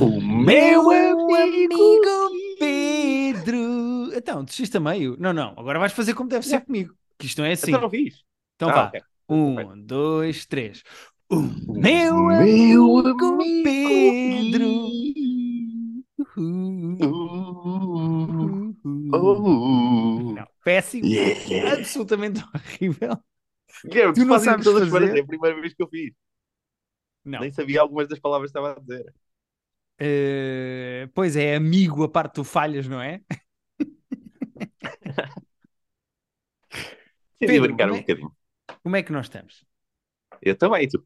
[0.00, 4.10] O meu amigo Pedro.
[4.14, 5.16] Então, desiste a meio.
[5.18, 5.50] Não, não.
[5.56, 6.66] Agora vais fazer como deve ser Yeah.
[6.66, 6.94] comigo.
[7.18, 7.70] Que isto não é assim.
[7.70, 8.22] Então não fiz.
[8.56, 8.86] Então Ah, vá.
[8.88, 9.00] ok.
[9.28, 10.82] Um, dois, três.
[11.30, 11.82] O meu
[12.28, 14.88] meu amigo amigo Pedro.
[20.34, 21.06] Não, péssimo.
[21.06, 21.72] Yeah.
[21.78, 23.16] Absolutamente horrível.
[23.84, 25.16] Guilherme, Tu tu não sabes todas fazer?
[25.16, 26.12] é a primeira vez que eu fiz.
[27.24, 27.40] Não.
[27.40, 29.14] Nem sabia algumas das palavras que estava a dizer.
[29.98, 33.22] Eh, pois é, amigo, a parte tu falhas, não é?
[37.38, 38.32] Queria brincar um é- bocadinho.
[38.82, 39.64] Como é que nós estamos?
[40.40, 41.04] Eu também, e tu?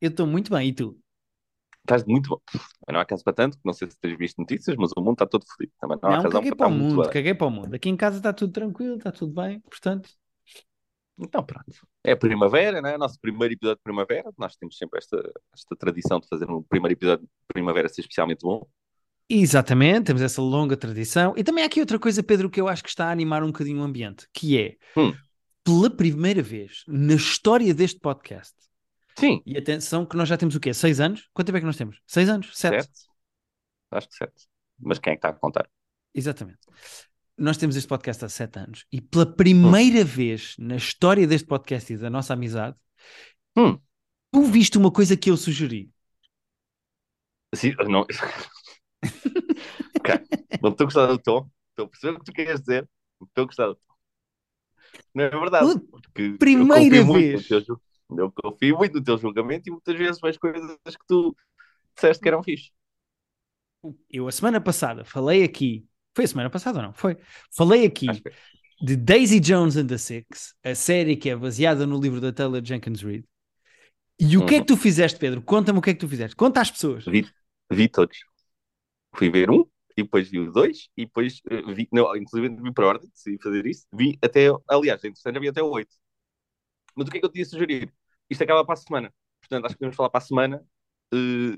[0.00, 1.00] Eu estou muito bem, e tu?
[1.84, 2.40] Estás muito bom.
[2.92, 5.26] Não há caso para tanto, não sei se tens visto notícias, mas o mundo está
[5.26, 5.72] todo fodido.
[5.80, 7.74] Também não, há Não, razão caguei para para o mundo, caguei para o mundo.
[7.74, 10.10] Aqui em casa está tudo tranquilo, está tudo bem, portanto.
[11.20, 11.86] Então pronto.
[12.02, 12.96] É primavera, né?
[12.96, 14.30] Nosso primeiro episódio de primavera.
[14.38, 15.16] Nós temos sempre esta,
[15.54, 18.66] esta tradição de fazer um primeiro episódio de primavera ser especialmente bom.
[19.28, 21.34] Exatamente, temos essa longa tradição.
[21.36, 23.48] E também há aqui outra coisa, Pedro, que eu acho que está a animar um
[23.48, 25.12] bocadinho o ambiente, que é, Hum.
[25.62, 28.54] pela primeira vez na história deste podcast,
[29.16, 30.74] Sim, e atenção que nós já temos o quê?
[30.74, 31.28] Seis anos?
[31.32, 32.00] Quanto tempo é que nós temos?
[32.06, 32.50] Seis anos?
[32.54, 32.82] Sete?
[32.82, 33.00] sete.
[33.92, 34.48] Acho que sete.
[34.80, 35.68] Mas quem é que está a contar?
[36.12, 36.58] Exatamente.
[37.40, 41.90] Nós temos este podcast há sete anos e pela primeira vez na história deste podcast
[41.90, 42.76] e da nossa amizade,
[43.56, 43.80] Hum.
[44.30, 45.90] tu viste uma coisa que eu sugeri.
[47.54, 48.02] Sim, não.
[49.98, 50.14] ok.
[50.62, 51.48] Não estou a gostar do tom.
[51.70, 52.86] Estou a perceber o que tu queres dizer.
[53.18, 53.94] Não Estou a gostar do tom.
[55.14, 55.80] Não é verdade.
[55.90, 57.48] Porque primeira vez.
[57.48, 57.80] teu
[58.18, 61.34] Eu confio muito no teu julgamento e muitas vezes vejo coisas que tu
[61.94, 62.70] disseste que eram fixe.
[64.10, 65.88] Eu, a semana passada, falei aqui.
[66.14, 66.92] Foi a semana passada ou não?
[66.92, 67.16] Foi.
[67.56, 68.84] Falei aqui é.
[68.84, 72.64] de Daisy Jones and the Six, a série que é baseada no livro da Taylor
[72.64, 73.24] Jenkins Reid.
[74.18, 74.64] E o que é Uhum.
[74.64, 75.42] que tu fizeste, Pedro?
[75.42, 76.36] Conta-me o que é que tu fizeste.
[76.36, 77.04] Conta às pessoas.
[77.06, 77.26] Vi,
[77.72, 78.18] vi todos.
[79.14, 79.64] Fui ver um,
[79.96, 83.38] e depois vi o dois, e depois eh, vi, não, inclusive vi por ordem, decidi
[83.42, 83.86] fazer isso.
[83.92, 85.94] Vi até, aliás, em terceira vi até o oito.
[86.94, 87.92] Mas o que é que eu te ia sugerir?
[88.28, 89.12] Isto acaba para a semana.
[89.40, 90.64] Portanto, acho que podemos falar para a semana,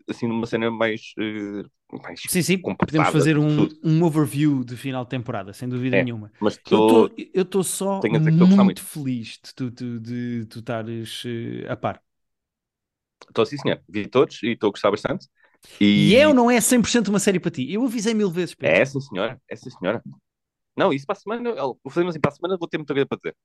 [0.09, 1.63] assim, numa cena mais, eh,
[2.03, 6.03] mais Sim, sim, podemos fazer um, um overview de final de temporada, sem dúvida É.
[6.03, 6.33] nenhuma.
[6.41, 7.09] Mas Eu estou.
[7.09, 8.83] tô- Eu estou só muito muito.
[8.83, 12.03] feliz de tu, de, de tu estares eh, a par.
[13.29, 13.83] Estou assim, senhor.
[13.89, 15.29] Vi todos e estou a gostar bastante.
[15.95, 17.71] E E é ou não é 100% uma série para ti?
[17.73, 18.81] Eu avisei mil vezes, Pedro.
[18.81, 19.41] é sim, senhora.
[19.49, 20.03] É sim, senhora.
[20.77, 22.95] Não, isso para a semana, eu- vou fazer assim, para a semana vou ter muita
[22.95, 23.37] coisa para dizer.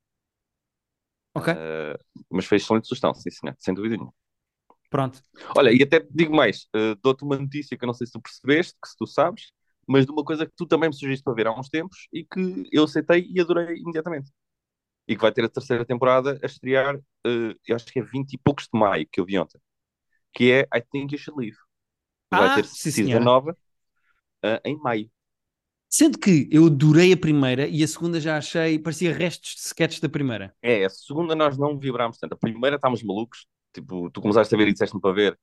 [1.34, 1.96] Ok, Eh,
[2.30, 3.54] mas foi excelente sugestão, sim, senhor.
[3.58, 4.14] Sem dúvida nenhuma.
[4.90, 5.22] Pronto.
[5.56, 8.12] Olha, e até te digo mais, eh, dou-te uma notícia que eu não sei se
[8.12, 9.52] tu percebeste, que se tu sabes,
[9.86, 12.24] mas de uma coisa que tu também me sugeriste para ver há uns tempos e
[12.24, 14.30] que eu aceitei e adorei imediatamente.
[15.08, 18.34] E que vai ter a terceira temporada a estrear, eh, eu acho que é 20
[18.34, 19.60] e poucos de maio, que eu vi ontem,
[20.34, 21.58] que é I Think You Should Leave.
[22.32, 23.56] Vai Ah, ter sim, season nova
[24.44, 25.10] eh, em maio.
[25.90, 30.00] Sendo que eu adorei a primeira e a segunda já achei, parecia restos de sketches
[30.00, 30.54] da primeira.
[30.62, 32.34] É, a segunda nós não vibrámos tanto.
[32.34, 33.46] A primeira estávamos malucos,
[33.80, 35.38] tipo, tu começaste a ver e disseste-me para ver,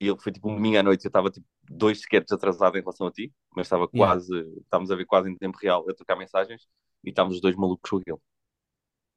[0.00, 2.80] e ele foi tipo um domingo à noite, eu estava tipo dois sketches atrasado em
[2.80, 4.12] relação a ti, mas estava Yeah.
[4.14, 4.32] quase,
[4.62, 6.66] estávamos a ver quase em tempo real, a trocar mensagens,
[7.04, 8.18] e estávamos os dois malucos com aquele.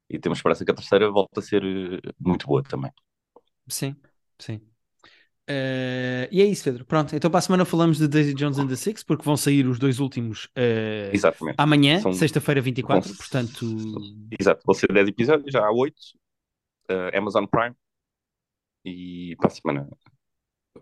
[0.08, 2.92] E temos esperança que a terceira volte a ser eh, muito boa também.
[3.68, 3.96] Sim,
[4.38, 4.60] sim.
[5.48, 6.84] Eh, e é isso, Pedro.
[6.84, 9.66] Pronto, então para a semana falamos de Daisy Jones and the Six, porque vão sair
[9.66, 11.56] os dois últimos eh, Exatamente.
[11.58, 13.66] amanhã, São- sexta-feira 24, vão- portanto,
[14.38, 15.96] Exato, vão ser 10 episódios, já há 8,
[17.14, 17.74] Amazon Prime,
[18.86, 19.88] e para a semana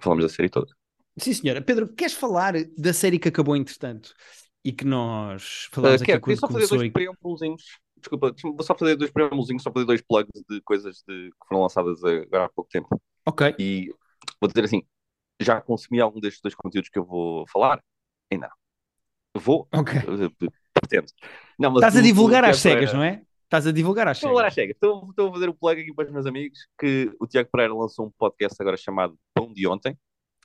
[0.00, 0.72] falamos da série toda.
[1.18, 1.62] sim senhora.
[1.62, 4.14] Pedro, queres falar da série que acabou entretanto
[4.64, 6.90] e que nós falámos Uh, aqui quero, quando queria só fazer dois e...
[6.90, 7.62] preâmbulozinhos.
[7.96, 11.62] Desculpa, vou só fazer dois preâmbulozinhos, só fazer dois plugs de coisas de- que foram
[11.62, 13.00] lançadas agora há pouco tempo.
[13.26, 13.88] Ok, E
[14.40, 14.82] vou dizer assim:
[15.40, 17.82] já consumi algum destes dois conteúdos que eu vou falar?
[18.30, 19.40] Ainda não.
[19.40, 19.98] Vou, ok.
[20.00, 21.06] uh, pretendo.
[21.58, 23.22] Não, mas Estás a divulgar às cegas, não é?
[23.54, 24.54] Estás a divulgar às Estou a falar às cegas.
[24.54, 24.74] cegas.
[24.76, 27.74] Estou, estou a fazer o plug aqui para os meus amigos que o Tiago Pereira
[27.74, 29.96] lançou um podcast agora chamado Pão de Ontem.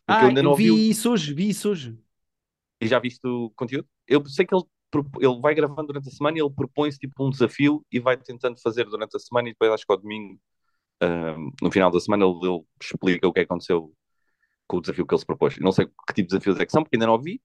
[0.10, 1.98] em que eu Ah, ainda não eu ouvi vi isso hoje, vi isso hoje.
[2.81, 3.88] E já viste o conteúdo?
[4.07, 4.63] Eu sei que ele,
[5.22, 8.60] ele vai gravando durante a semana e ele propõe-se tipo um desafio e vai tentando
[8.62, 10.39] fazer durante a semana e depois acho que ao domingo,
[11.62, 13.94] no final da semana, ele, ele explica o que aconteceu
[14.68, 15.57] com o desafio que ele se propôs.
[15.57, 17.42] Eu Não sei que tipo de desafios é que são, porque ainda não ouvi,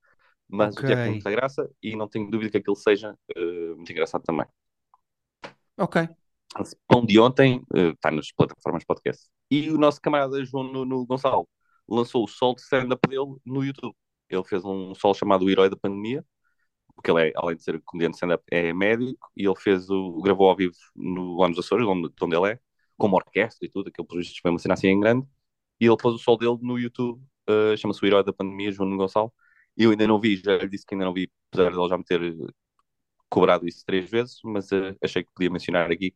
[0.48, 0.82] mas Ok.
[0.82, 4.22] o Tiago tem muita graça e não tenho dúvida que aquilo seja eh, muito engraçado
[4.24, 4.46] também.
[5.78, 6.08] Ok.
[6.60, 9.28] Esse Pão de ontem eh, está nas plataformas de podcast.
[9.50, 11.48] E o nosso camarada João Nuno Gonçalo
[11.88, 13.94] lançou o sol de stand-up dele no YouTube.
[14.28, 16.24] Ele fez um sol chamado O Herói da Pandemia,
[16.94, 20.20] porque ele é, além de ser comediante de stand-up, é médico, e ele fez o,
[20.22, 22.60] gravou ao vivo no, lá nos Açores, onde, de onde ele é,
[22.96, 25.26] com uma orquestra e tudo, aquele projeto foi uma cena assim em grande,
[25.80, 28.96] e ele pôs o sol dele no YouTube uh, chama-se o Herói da Pandemia, João
[28.96, 29.32] Gonçalo.
[29.76, 32.04] Eu ainda não vi, já disse que ainda não vi, apesar de ele já me
[32.04, 32.20] ter
[33.34, 36.14] cobrado isso três vezes, mas uh, achei que podia mencionar aqui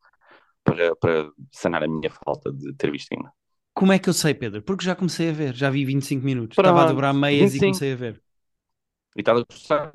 [0.63, 3.33] para, para sanar a minha falta de ter visto ainda.
[3.75, 4.63] Como é que eu sei, Pedro?
[4.63, 6.57] Porque já comecei a ver, já vi 25 minutos.
[6.57, 7.57] Estava a dobrar meias 25.
[7.57, 8.23] e comecei a ver.
[9.17, 9.93] E estás a gostar?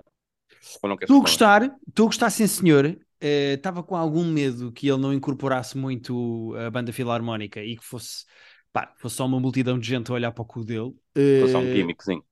[1.02, 2.98] Estou a gostar, estou a gostar, sim senhor.
[3.22, 7.84] Estava uh, com algum medo que ele não incorporasse muito a banda filarmónica e que
[7.84, 8.26] fosse,
[8.72, 10.94] pá, fosse só uma multidão de gente a olhar para o cu dele.
[11.18, 12.24] Uh, fosse só um gimmickzinho.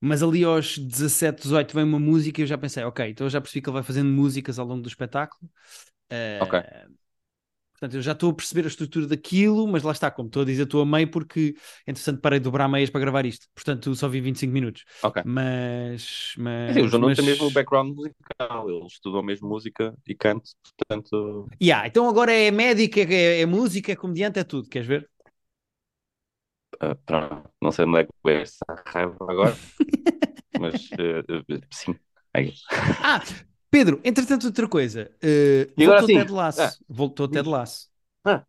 [0.00, 3.30] Mas ali aos 17, 18 vem uma música e eu já pensei, ok, então eu
[3.30, 5.50] já percebi que ele vai fazendo músicas ao longo do espetáculo.
[6.12, 6.62] Uh, ok.
[7.78, 10.44] Portanto, eu já estou a perceber a estrutura daquilo, mas lá está, como estou a
[10.46, 11.54] dizer, estou a meio porque,
[11.86, 13.46] entretanto, parei de dobrar meias para gravar isto.
[13.54, 14.84] Portanto, só vi 25 minutos.
[15.02, 15.22] Ok.
[15.26, 16.32] Mas.
[16.38, 17.18] mas Sim, o João mas...
[17.18, 21.48] tem mesmo o background musical, ele estudou mesmo música e canto, portanto.
[21.62, 25.10] Yeah, então agora é médica, é, é música, é comediante, é tudo, queres ver?
[26.82, 29.56] Uh, pronto, não sei onde é que vai essa raiva agora,
[30.60, 31.98] mas uh, sim.
[32.34, 32.52] É
[33.02, 33.22] ah,
[33.70, 35.10] Pedro, entretanto, outra coisa.
[35.22, 36.18] Uh, e voltou sim.
[36.18, 36.62] Ted Lasso.
[36.62, 36.72] Ah.
[36.88, 37.88] Voltou Ted Lasso.
[38.24, 38.44] Ah.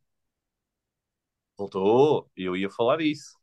[1.58, 2.30] Voltou.
[2.36, 3.38] Eu ia falar disso.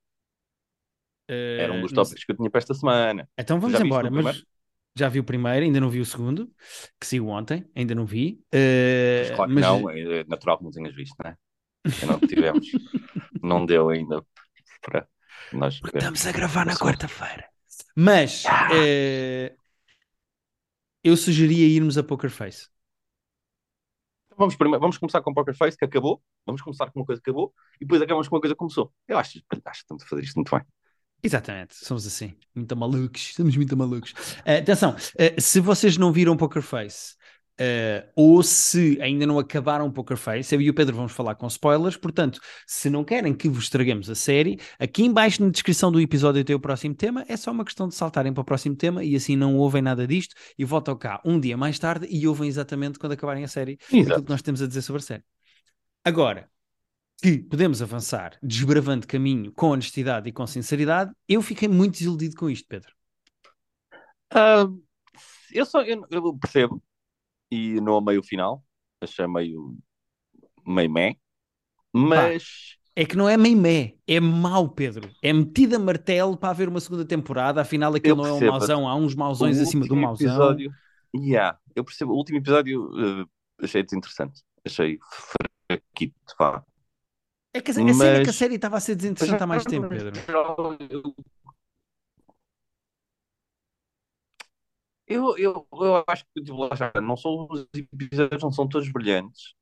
[1.30, 3.28] Uh, Era um dos tópicos que eu tinha para esta semana.
[3.38, 4.10] Então vamos embora.
[4.10, 4.44] Mas
[4.96, 6.50] já vi o primeiro, ainda não vi o segundo,
[7.00, 8.40] que saiu ontem, ainda não vi.
[8.54, 9.64] Uh, mas claro mas...
[9.64, 11.37] não, é natural que não tenhas visto, não é?
[12.06, 12.66] não tivemos.
[13.42, 14.25] não deu ainda
[14.84, 15.08] para
[15.52, 15.81] nós.
[15.82, 17.48] Estamos a gravar na quarta-feira.
[17.96, 18.69] Mas ah.
[18.70, 19.56] uh,
[21.02, 22.69] eu sugeria irmos a Poker Face.
[24.36, 26.22] Vamos, primeiro, vamos começar com Poker Face, que acabou.
[26.44, 28.92] Vamos começar com uma coisa que acabou e depois acabamos com uma coisa que começou.
[29.08, 30.64] Eu acho, acho que estamos a fazer isto muito bem.
[31.22, 34.12] Exatamente, somos assim, muito malucos, estamos muito malucos.
[34.12, 37.14] Uh, atenção, uh, se vocês não viram Poker Face,
[37.60, 41.46] Uh, ou se ainda não acabaram Poker Face, eu e o Pedro vamos falar com
[41.46, 46.00] spoilers, portanto, se não querem que vos estraguemos a série, aqui embaixo na descrição do
[46.00, 49.04] episódio tem o próximo tema, é só uma questão de saltarem para o próximo tema
[49.04, 52.48] e assim não ouvem nada disto e voltam cá um dia mais tarde e ouvem
[52.48, 54.00] exatamente quando acabarem a série Exato.
[54.00, 55.24] aquilo que nós temos a dizer sobre a série.
[56.04, 56.50] Agora,
[57.22, 62.50] que podemos avançar desbravando caminho com honestidade e com sinceridade, eu fiquei muito desiludido com
[62.50, 62.92] isto, Pedro.
[64.32, 64.82] Uh,
[65.52, 66.82] eu só eu, eu percebo
[67.54, 68.62] e não amei o final.
[69.00, 69.76] Achei meio.
[70.66, 71.16] meio meh.
[71.92, 72.44] Mas.
[72.44, 75.10] Pá, é que não é meio meh, é mau, Pedro.
[75.20, 77.60] É metido a martelo para haver uma segunda temporada.
[77.60, 80.28] Afinal, aquele não é um mauzão, há uns mauzões acima do mauzão.
[80.28, 80.72] Episódio,
[81.14, 82.12] yeah, eu percebo.
[82.12, 83.28] O último episódio uh,
[83.60, 84.42] achei desinteressante.
[84.64, 84.98] Achei
[85.68, 86.64] fraquito, vá.
[87.52, 88.00] É que a, Mas...
[88.00, 90.12] a, série, que a série estava a ser desinteressante há mais tempo, Pedro.
[90.88, 91.14] Eu,
[95.06, 96.68] eu, eu acho que tipo,
[97.02, 99.54] não são os episódios não são todos brilhantes.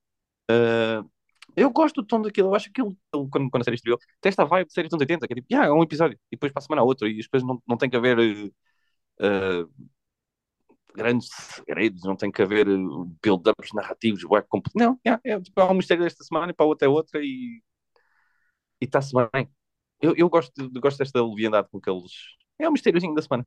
[0.51, 1.09] Uh,
[1.57, 4.45] eu gosto do tom daquilo, eu acho que quando, quando a série estreou, tem esta
[4.45, 6.61] vibe de série dos 80, que é tipo, yeah, é um episódio, e depois para
[6.61, 9.71] a semana outro, e depois não, não tem que haver uh,
[10.95, 12.67] grandes segredos, não tem que haver
[13.23, 14.23] build-ups narrativos,
[14.75, 17.21] não, yeah, é, tipo, há um mistério desta semana e para a outra é outra
[17.23, 17.63] e
[18.81, 19.49] está-se bem.
[20.01, 22.13] Eu, eu gosto, gosto desta leviandade com que eles.
[22.59, 23.47] É um mistériozinho da semana.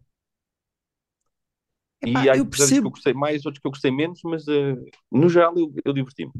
[2.06, 2.81] Epá, e há eu percebo...
[2.81, 4.75] que eu gostei mais, outros que eu gostei menos, mas uh,
[5.12, 6.31] no geral eu, eu diverti-me.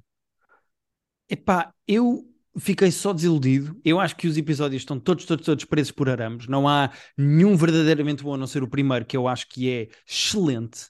[1.30, 2.24] Epá, eu
[2.58, 3.80] fiquei só desiludido.
[3.84, 6.48] Eu acho que os episódios estão todos, todos, todos presos por arames.
[6.48, 9.88] Não há nenhum verdadeiramente bom, a não ser o primeiro, que eu acho que é
[10.08, 10.86] excelente.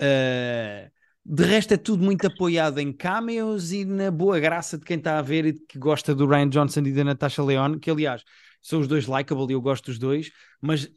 [0.00, 0.90] Uh,
[1.24, 5.18] de resto é tudo muito apoiado em cameos e na boa graça de quem está
[5.18, 8.22] a ver e que gosta do Ryan Johnson e da Natasha Leone, que aliás
[8.60, 10.90] são os dois likeable e eu gosto dos dois, mas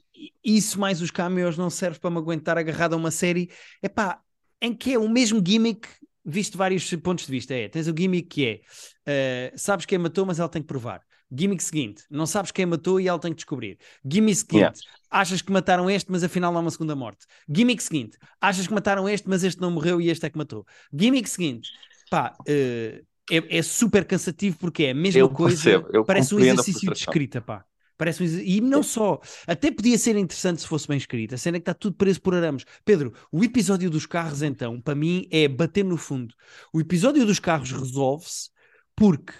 [0.43, 3.49] isso mais os cameos não serve para me aguentar agarrado a uma série,
[3.81, 4.21] é pá,
[4.61, 5.87] em que é o mesmo gimmick
[6.27, 7.53] visto vários pontos de vista.
[7.53, 11.01] É, tens o gimmick que é, uh, sabes quem matou, mas ela tem que provar.
[11.31, 13.77] Gimmick seguinte, não sabes quem matou e ela tem que descobrir.
[14.09, 14.73] Gimmick seguinte, yeah.
[15.09, 17.25] achas que mataram este, mas afinal não há uma segunda morte.
[17.53, 20.65] Gimmick seguinte, achas que mataram este, mas este não morreu e este é que matou.
[20.93, 21.69] Gimmick seguinte,
[22.09, 26.39] pá, uh, é, é, super cansativo porque é a mesma eu coisa, percebo, parece um
[26.39, 27.65] exercício de escrita, pá.
[27.97, 31.35] Parece um E não só, até podia ser interessante se fosse bem escrito.
[31.35, 32.63] A cena é que está tudo preso por arames.
[32.85, 36.33] Pedro, o episódio dos carros, então, para mim, é bater no fundo.
[36.73, 38.49] O episódio dos carros resolve-se
[38.95, 39.33] porque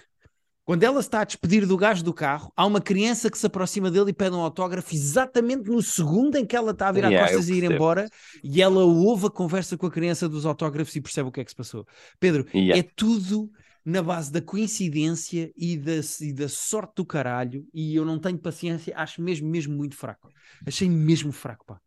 [0.68, 3.90] quando ela está a despedir do gajo do carro, há uma criança que se aproxima
[3.90, 7.26] dele e pede um autógrafo exatamente no segundo em que ela está a virar yeah,
[7.26, 8.06] costas e ir embora,
[8.44, 11.44] e ela ouve a conversa com a criança dos autógrafos e percebe o que é
[11.44, 11.86] que se passou.
[12.20, 12.78] Pedro, yeah.
[12.78, 13.50] é tudo
[13.88, 18.38] na base da coincidência e da, e da sorte do caralho, e eu não tenho
[18.38, 20.28] paciência, acho mesmo, mesmo muito fraco.
[20.66, 21.80] Achei mesmo fraco, pá.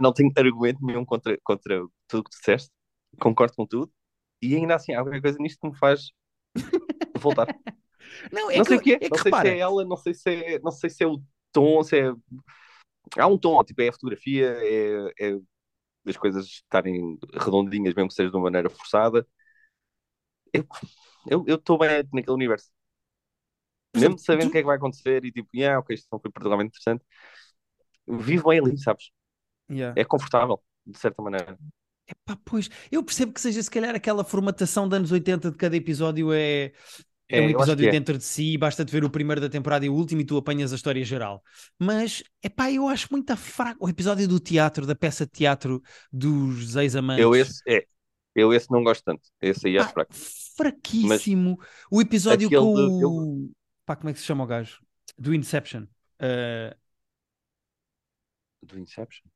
[0.00, 1.78] Não tenho argumento nenhum contra, contra
[2.08, 2.68] tudo o que disseste,
[3.20, 3.92] concordo com tudo,
[4.42, 6.10] e ainda assim há alguma coisa nisto que me faz
[7.20, 7.46] voltar.
[8.32, 10.14] Não, é não sei o que é, é não sei se é ela, não sei
[10.14, 12.12] se é, não sei se é o tom, se é...
[13.16, 15.38] Há um tom, tipo, é a fotografia, é, é
[16.08, 19.24] as coisas estarem redondinhas, mesmo que seja de uma maneira forçada.
[21.26, 22.70] Eu estou bem naquele universo.
[23.96, 26.30] Mesmo sabendo o que é que vai acontecer e tipo, yeah, ok, isto não foi
[26.30, 27.04] particularmente interessante,
[28.06, 29.10] vivo bem ali, sabes?
[29.70, 29.98] Yeah.
[29.98, 31.56] É confortável, de certa maneira.
[32.06, 35.76] Epá, pois, eu percebo que seja se calhar aquela formatação de anos 80 de cada
[35.76, 36.72] episódio é,
[37.28, 37.90] é, é um episódio é.
[37.90, 40.72] dentro de si, basta-te ver o primeiro da temporada e o último e tu apanhas
[40.72, 41.42] a história geral.
[41.78, 45.82] Mas, epá, eu acho muito fraco o episódio do teatro, da peça de teatro
[46.12, 47.22] dos ex-amantes.
[47.22, 47.86] Eu esse, é,
[48.34, 50.12] eu esse não gosto tanto, esse aí é fraco.
[50.56, 51.56] Fraquíssimo.
[51.58, 53.50] Mas o episódio com o...
[53.86, 54.82] Pá, como é que se chama o gajo?
[55.18, 55.84] Do Inception.
[56.20, 56.74] Uh...
[58.62, 59.26] Do Inception?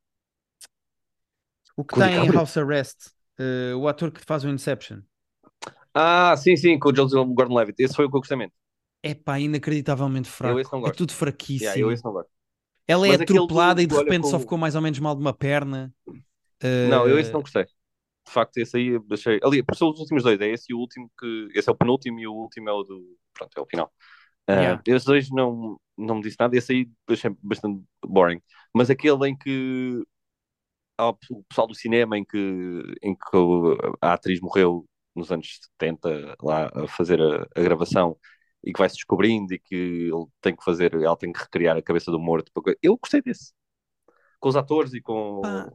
[1.76, 3.08] O que tem em House Arrest.
[3.38, 5.00] Uh, o ator que faz o Inception.
[5.94, 7.80] Ah, sim, sim, com o Joseph Gordon-Levitt.
[7.82, 8.54] Esse foi o que eu gostei menos.
[9.02, 10.86] É pá, inacreditavelmente fraco.
[10.86, 11.70] É tudo fraquíssimo.
[11.70, 12.30] Yeah, eu esse não gosto.
[12.86, 14.30] Ela é Mas atropelada e de repente como...
[14.30, 15.94] só ficou mais ou menos mal de uma perna.
[16.08, 16.88] Uh...
[16.90, 17.66] Não, eu esse não gostei.
[18.28, 19.40] De facto, esse aí deixei.
[19.42, 20.38] Ali, são os últimos dois.
[20.40, 21.48] É esse e o último que.
[21.54, 23.18] Esse é o penúltimo e o último é o do.
[23.32, 23.92] Pronto, é o final.
[24.48, 24.82] Uh, yeah.
[24.86, 26.56] Esses dois não, não me disse nada.
[26.56, 28.40] Esse aí achei bastante boring.
[28.74, 30.02] Mas aquele em que.
[30.98, 31.18] Há o
[31.48, 33.36] pessoal do cinema em que, em que
[34.02, 38.16] a atriz morreu nos anos 70 lá a fazer a, a gravação
[38.64, 39.74] e que vai se descobrindo e que
[40.12, 42.50] ele tem que fazer, ela tem que recriar a cabeça do morto.
[42.82, 43.52] Eu gostei desse.
[44.40, 45.40] Com os atores e com.
[45.44, 45.70] Ah.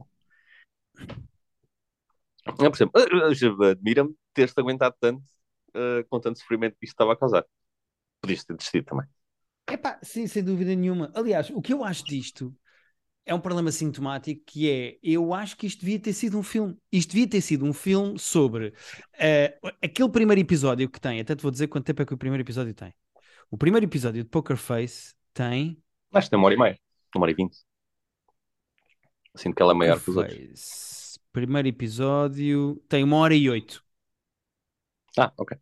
[2.46, 5.22] É, por exemplo, admira-me ter-te aguentado tanto
[5.74, 7.44] uh, com tanto sofrimento que isto estava a causar.
[8.20, 9.06] Podias ter desistido também.
[9.70, 11.10] Epá, sim, sem dúvida nenhuma.
[11.14, 12.54] Aliás, o que eu acho disto
[13.24, 16.76] é um problema sintomático que é, eu acho que isto devia ter sido um filme.
[16.92, 21.42] Isto devia ter sido um filme sobre uh, aquele primeiro episódio que tem, até te
[21.42, 22.92] vou dizer quanto tempo é que o primeiro episódio tem.
[23.50, 25.82] O primeiro episódio de Poker Face tem...
[26.12, 26.78] Acho que tem uma hora e meia,
[27.16, 27.56] uma hora e vinte.
[29.34, 31.03] Sinto que ela é maior que os outros.
[31.34, 33.82] Primeiro episódio tem uma hora e oito.
[35.18, 35.58] Ah, ok.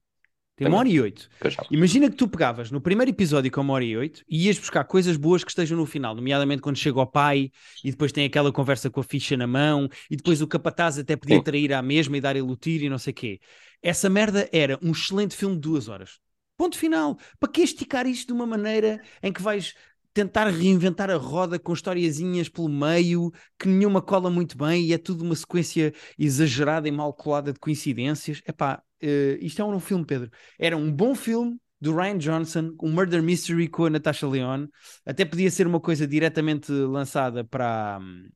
[0.55, 1.31] Tem uma hora e oito.
[1.71, 4.85] Imagina que tu pegavas no primeiro episódio com uma hora e oito e ias buscar
[4.85, 7.51] coisas boas que estejam no final, nomeadamente quando chega o pai
[7.83, 11.17] e depois tem aquela conversa com a ficha na mão e depois o capataz até
[11.17, 11.43] podia Sim.
[11.43, 13.41] trair à mesma e dar-lhe o tiro e não sei o quê.
[13.81, 16.21] Essa merda era um excelente filme de duas horas.
[16.55, 17.19] Ponto final.
[17.41, 19.75] Para que esticar isto de uma maneira em que vais
[20.13, 24.99] tentar reinventar a roda com historiazinhas pelo meio, que nenhuma cola muito bem e é
[24.99, 28.43] tudo uma sequência exagerada e mal colada de coincidências.
[28.47, 30.31] Epá, uh, isto é um filme, Pedro.
[30.59, 34.69] Era um bom filme do Ryan Johnson, um murder mystery com a Natasha Leone.
[35.05, 37.99] Até podia ser uma coisa diretamente lançada para.
[38.01, 38.29] Um,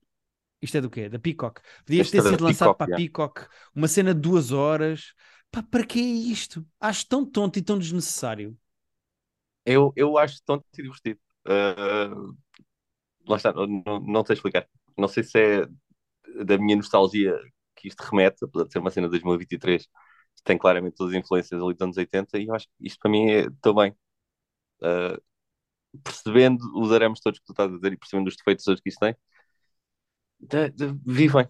[0.61, 1.09] isto é do quê?
[1.09, 1.61] Da Peacock.
[1.85, 3.47] Podia ter sido lançado para a Peacock.
[3.75, 5.12] Uma cena de duas horas.
[5.50, 6.66] Pá, para que é isto?
[6.80, 8.59] Acho tão tonto e tão desnecessário.
[9.64, 11.21] Eu, eu acho tonto e divertido.
[11.46, 12.36] Uh,
[13.28, 14.68] lá está, não, não sei explicar.
[14.96, 15.66] Não sei se é
[16.44, 17.38] da minha nostalgia
[17.76, 19.86] que isto remete, apesar de ser uma cena de 2023,
[20.44, 23.10] tem claramente todas as influências ali dos anos 80, e eu acho que isto para
[23.10, 23.92] mim é também.
[24.80, 25.20] Uh,
[26.04, 28.88] percebendo os arames todos que tu estás a dizer e percebendo os defeitos todos que
[28.88, 29.16] isto tem,
[30.38, 31.48] de, de, vivem.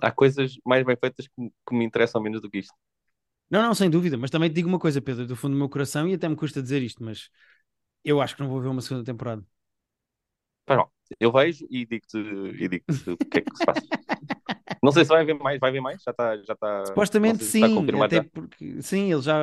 [0.00, 2.74] Há coisas mais bem feitas que, que, me interessam menos do que isto.
[3.48, 5.68] Não, não, sem dúvida, mas também te digo uma coisa, Pedro, do fundo do meu
[5.68, 7.30] coração, e até me custa dizer isto, mas
[8.04, 9.44] eu acho que não vou ver uma segunda temporada.
[10.66, 10.88] Pois não,
[11.20, 12.22] eu vejo e digo-te
[12.68, 13.82] digo o que é que se passa.
[14.82, 16.02] Não sei se vai haver mais, vai haver mais?
[16.02, 16.36] Já está.
[16.36, 17.62] Já está Supostamente sim,
[18.02, 18.24] até já.
[18.24, 19.34] porque sim, ele já.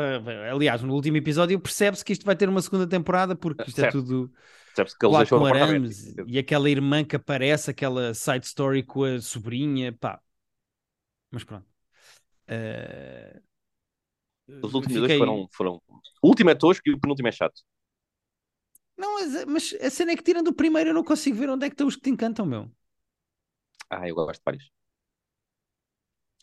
[0.51, 3.81] Aliás, no último episódio percebe-se que isto vai ter uma segunda temporada, porque isto é
[3.81, 3.97] certo.
[3.97, 4.31] é tudo.
[4.67, 9.19] Percebe-se que eles deixou arames, e aquela irmã que aparece, aquela side story com a
[9.19, 10.21] sobrinha, pá.
[11.31, 11.65] Mas pronto.
[12.47, 13.41] Uh...
[14.61, 15.17] Os últimos Fiquei...
[15.17, 15.81] dois foram, foram.
[16.21, 17.61] O último é tosco e o penúltimo é chato.
[19.01, 19.11] Não,
[19.53, 21.73] mas a cena é que tirando o primeiro eu não consigo ver onde é que
[21.73, 22.63] estão os que te encantam, meu.
[23.89, 24.71] Ah, eu gosto de vários.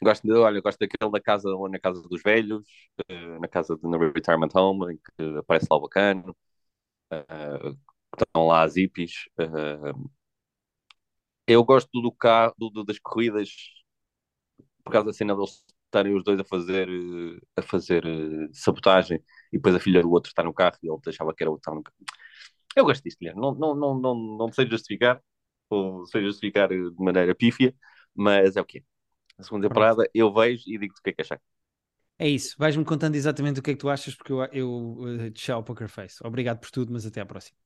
[0.02, 2.64] Gosto de, olha, gosto daquele da casa, na casa dos velhos,
[3.10, 6.36] uh, na casa de retirement home, em que aparece lá o bacano,
[7.12, 7.78] uh,
[8.20, 9.26] estão lá as hippies.
[9.40, 10.10] Uh,
[11.46, 13.50] eu gosto do carro, do, das corridas,
[14.84, 16.88] por causa da cena deles estarem os dois a fazer,
[17.56, 18.02] a fazer
[18.52, 19.18] sabotagem
[19.52, 21.56] e depois a filha do outro está no carro e ele deixava que era o
[21.56, 21.96] estava no carro.
[22.78, 23.40] Eu gosto disto, Guilherme.
[23.40, 25.20] Não, não, não, não, não sei justificar,
[25.68, 27.74] ou sei justificar de maneira pífia,
[28.14, 28.82] mas é o que é
[29.38, 31.40] a segunda temporada, eu vejo e digo-te o que é que achar.
[32.18, 35.62] É isso, vais-me contando exatamente o que é que tu achas, porque eu, eu tchau
[35.62, 36.16] Poker Face.
[36.24, 37.56] Obrigado por tudo, mas até à próxima.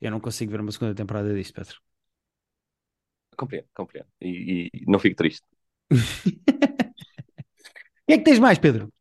[0.00, 1.76] Eu não consigo ver uma segunda temporada disto, Pedro.
[3.36, 4.08] Compreendo, compreendo.
[4.20, 5.46] E, e não fico triste.
[5.90, 5.90] O
[8.06, 8.92] que é que tens mais, Pedro?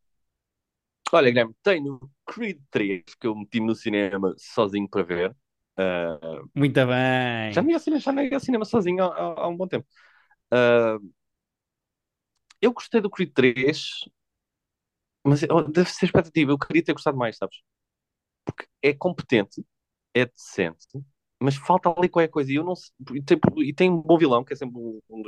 [1.12, 5.36] Olha, Guilherme, tenho Creed 3 que eu meti no cinema sozinho para ver.
[5.79, 7.53] Uh, Muito bem.
[7.53, 9.67] já não ia ao cinema, já não ia ao cinema sozinho há, há- um bom
[9.67, 9.86] tempo.
[10.53, 11.00] Uh,
[12.62, 13.89] eu gostei do Creed 3,
[15.25, 16.51] mas oh, deve ser expectativa.
[16.51, 17.57] Eu queria ter gostado mais, sabes?
[18.46, 19.65] Porque é competente,
[20.13, 20.88] é decente,
[21.41, 22.51] mas falta ali qualquer coisa.
[22.51, 25.01] E, eu não, sei- e, tem, e tem um bom vilão, que é sempre um-
[25.10, 25.24] um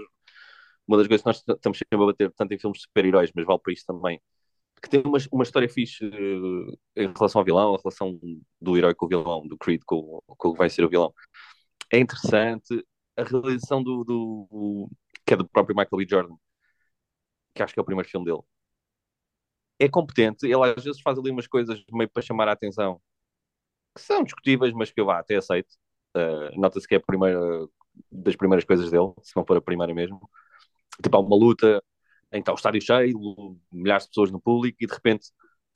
[0.88, 3.46] uma das coisas que nós estamos sempre a bater, tanto em filmes de super-heróis, mas
[3.46, 4.22] vale para isto também.
[4.82, 8.20] Que tem uma, uma história fixe eh, em relação ao vilão, a relação
[8.62, 11.14] do herói com o vilão, do Creed com, com o que vai ser o vilão.
[11.92, 12.86] É interessante.
[13.18, 14.90] A realização do, do-
[15.26, 16.08] que é do próprio Michael B.
[16.10, 16.36] Jordan,
[17.54, 18.42] que acho que é o primeiro filme dele.
[19.78, 23.00] É competente, ele às vezes faz ali umas coisas meio para chamar a atenção,
[23.96, 25.70] que são discutíveis, mas que eu vá, até aceito.
[26.18, 27.40] Uh, Nota-se que é a primeira
[28.12, 30.22] das primeiras coisas dele, se não for a primeira mesmo.
[31.04, 31.84] Tipo, há uma luta
[32.32, 35.28] em que está o estádio cheio, milhares de pessoas no público, e de repente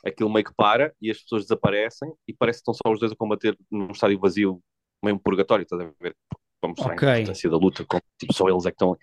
[0.05, 3.11] aquilo meio que para e as pessoas desaparecem e parece que estão só os dois
[3.11, 4.61] a combater num estádio vazio,
[5.03, 6.15] meio um purgatório, estás a ver?
[6.59, 7.03] Para mostrar Ok.
[7.03, 7.85] a importância da luta,
[8.17, 8.97] tipo, só eles é que estão,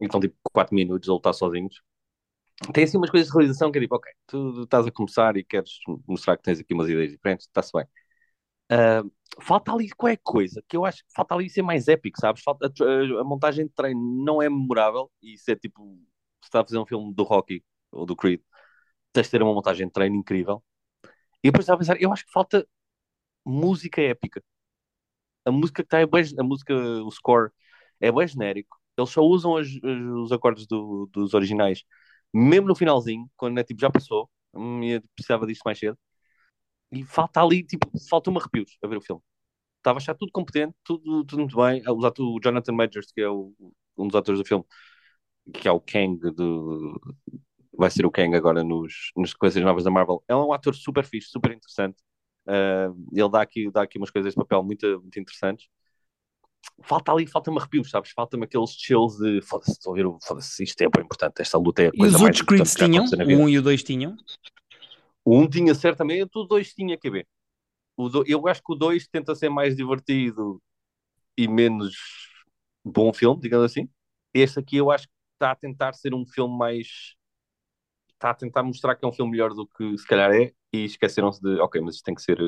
[0.00, 1.82] então tipo 4 minutos a lutar sozinhos.
[2.74, 5.44] Tem assim umas coisas de realização que é tipo, ok, tu estás a começar e
[5.44, 5.72] queres
[6.06, 7.86] mostrar que tens aqui umas ideias diferentes, está-se bem.
[8.72, 9.10] Uh,
[9.42, 12.42] falta ali qualquer coisa que eu acho que falta ali ser mais épico, sabes?
[12.42, 15.98] Falta, a, a montagem de treino não é memorável e isso é tipo,
[16.50, 18.40] está a fazer um filme do Rocky ou do Creed,
[19.12, 20.62] tens de ter uma montagem de treino incrível.
[21.44, 22.66] E depois estava a pensar, eu acho que falta
[23.46, 24.42] música épica.
[25.44, 27.50] A música que está é bem, a música, o score
[28.00, 28.78] é bem genérico.
[28.96, 31.82] Eles só usam as, as, os acordes do, dos originais,
[32.32, 35.98] mesmo no finalzinho, quando é tipo, já passou, hum, eu precisava disto mais cedo.
[36.92, 39.22] E falta ali, tipo, falta-me arrepios a ver o filme.
[39.78, 41.82] Estava a achar tudo competente, tudo, tudo muito bem.
[41.88, 43.54] O Jonathan Majors, que é o,
[43.98, 44.64] um dos atores do filme,
[45.52, 47.00] que é o Kang do,
[47.80, 50.22] vai ser o Kang agora nos, nas coisas novas da Marvel.
[50.28, 51.96] É um ator super fixe, super interessante.
[52.46, 55.68] Uh, ele dá aqui, dá aqui umas coisas de papel muito, muito interessantes.
[56.82, 58.10] Falta ali, falta-me arrepios, sabes?
[58.10, 61.82] Falta-me aqueles chills de foda-se, estou a ver, foda-se, isto é bem importante, esta luta
[61.82, 63.04] é a E coisa os mais outros Creeds tinham?
[63.04, 63.42] O vida.
[63.42, 64.16] 1 e o 2 tinham?
[65.24, 67.26] O um tinha certamente, o dois tinha que ver.
[67.96, 70.60] O do, eu acho que o 2 tenta ser mais divertido
[71.36, 71.94] e menos
[72.84, 73.88] bom filme, digamos assim.
[74.34, 77.14] Este aqui eu acho que está a tentar ser um filme mais.
[78.14, 80.84] Está a tentar mostrar que é um filme melhor do que se calhar é e
[80.84, 82.38] esqueceram-se de, ok, mas isto tem que ser.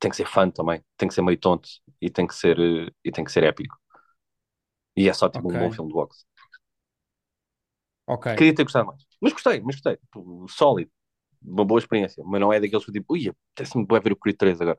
[0.00, 1.68] Tem que ser fã também, tem que ser meio tonto
[2.00, 2.58] e tem que ser,
[3.04, 3.76] e tem que ser épico.
[4.96, 5.52] E é só tipo Ok.
[5.52, 6.24] um bom filme de boxe.
[8.06, 8.26] Ok.
[8.36, 9.02] Queria ter gostado mais.
[9.20, 9.96] Mas gostei, mas gostei.
[9.96, 10.90] Tipo, sólido.
[11.42, 12.22] Uma boa experiência.
[12.26, 14.78] Mas não é daqueles que tipo, ui, apetece-me bué ver o Creed 3 agora.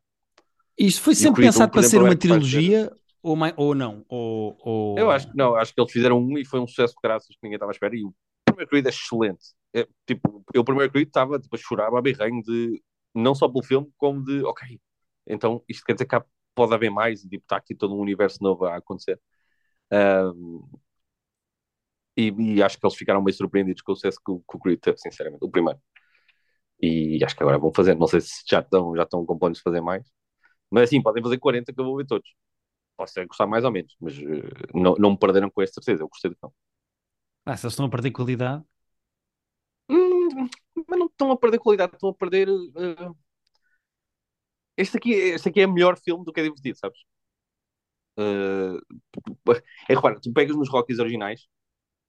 [0.77, 2.91] Isto foi sempre Creed pensado para ser uma é ser- trilogia
[3.21, 4.05] ou, mai- ou não?
[4.09, 4.77] Ou, ou...
[4.95, 7.27] Eu acho que não, acho que eles fizeram um e foi um sucesso de graças
[7.29, 7.95] que ninguém estava à espera.
[7.95, 8.13] E o
[8.45, 9.45] primeiro Creed é excelente.
[9.73, 12.81] É, tipo, eu o primeiro Creed estava tipo, a chorar a berrenho de
[13.15, 14.79] não só pelo filme, como de ok,
[15.27, 17.99] então isto quer dizer que há- pode haver mais e tipo, está aqui todo um
[17.99, 19.19] universo novo a acontecer.
[19.91, 20.61] Ahm,
[22.17, 24.79] e, e acho que eles ficaram bem surpreendidos com o sucesso que, que o Creed
[24.79, 25.79] teve, sinceramente, o primeiro.
[26.81, 29.59] E acho que agora vão fazer, não sei se já estão, já estão com planos
[29.59, 30.03] de fazer mais,
[30.71, 32.29] mas assim, podem fazer 40 que eu vou ver todos.
[33.01, 36.03] Posso ter gostar mais ou menos, mas eh, não, não me perderam com essa certeza,
[36.03, 36.55] eu gostei do filme.
[37.45, 38.63] Ah, se eles estão a perder qualidade.
[39.89, 40.49] Hum,
[40.87, 42.47] mas não estão a perder qualidade, estão a perder.
[42.49, 43.11] eh,
[44.77, 46.99] Este aqui, este aqui é melhor filme do que é divertido, sabes?
[48.17, 48.77] Eh,
[49.89, 51.47] é repara, tu pegas nos Rockies originais,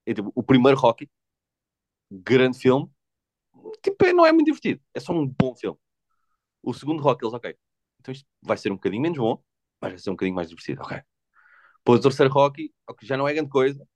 [0.06, 1.10] é tipo, o primeiro Rocky,
[2.10, 2.88] grande filme,
[3.82, 5.78] tipo, é- não é muito divertido, é só um bom filme.
[6.62, 7.56] O segundo Rocky, eles, ok,
[8.00, 9.42] então isto vai ser um bocadinho menos bom,
[9.90, 11.00] vai ser um bocadinho mais divertido, ok.
[11.78, 13.86] Depois o terceiro Rocky, ok, já não é grande coisa,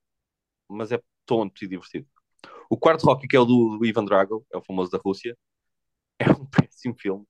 [0.69, 2.07] mas é tonto e divertido.
[2.69, 5.37] O quarto Rocky, que é o do, do Ivan Drago, é o famoso da Rússia,
[6.19, 7.25] é um péssimo filme,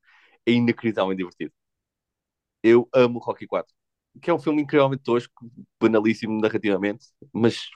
[0.45, 1.53] é inacreditavelmente divertido.
[2.63, 3.73] Eu amo Rocky 4,
[4.21, 5.33] que é um filme incrivelmente tosco,
[5.79, 7.69] banalíssimo narrativamente, mas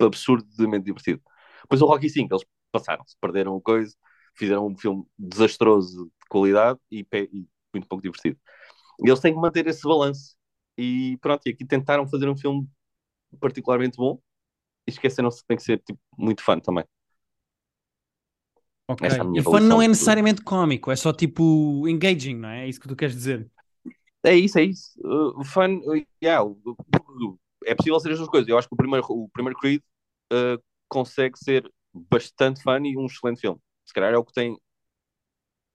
[0.00, 1.22] absurdamente divertido.
[1.62, 3.96] Depois o Rocky 5, eles passaram-se, perderam o coisa,
[4.36, 8.38] fizeram um filme desastroso de qualidade e, e muito pouco divertido.
[9.02, 10.36] E eles têm que manter esse balanço.
[10.76, 12.68] E pronto, e aqui tentaram fazer um filme
[13.40, 14.20] particularmente bom
[14.86, 16.84] e esqueceram-se que tem que ser tipo, muito fã também.
[18.88, 19.08] Ok.
[19.08, 22.64] É a minha E avaliação não é necessariamente cómico, é só tipo engaging, não é?
[22.64, 23.50] É isso que tu queres dizer.
[24.22, 24.98] É isso, é isso.
[25.00, 26.42] Uh, o fã, uh, yeah,
[27.64, 28.48] é possível ser as duas coisas.
[28.48, 29.82] Eu acho que o primeiro, o primeiro Creed
[30.32, 33.60] uh, consegue ser bastante fã e um excelente filme.
[33.84, 34.58] Se calhar é o que tem,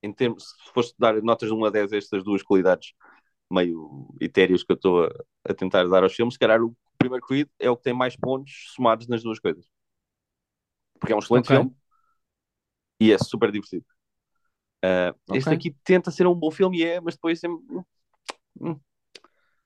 [0.02, 2.94] em termos, se fosse dar notas de 1 a 10 a estas duas qualidades
[3.52, 5.10] meio etéreas que eu estou a,
[5.46, 8.16] a tentar dar aos filmes, se calhar o primeiro Creed é o que tem mais
[8.16, 9.66] pontos somados nas duas coisas.
[11.00, 11.56] Porque é um excelente Ok.
[11.56, 11.76] filme
[13.00, 13.86] e é super divertido.
[14.84, 15.58] Uh, Este Ok.
[15.58, 18.80] aqui tenta ser um bom filme e é, mas depois é, hum.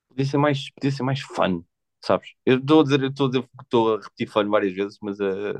[0.07, 1.63] Podia ser mais, podia ser mais fun,
[1.99, 2.33] sabes?
[2.45, 5.19] Eu estou a dizer, eu estou a, dizer, estou a repetir fun várias vezes, mas
[5.19, 5.59] uh,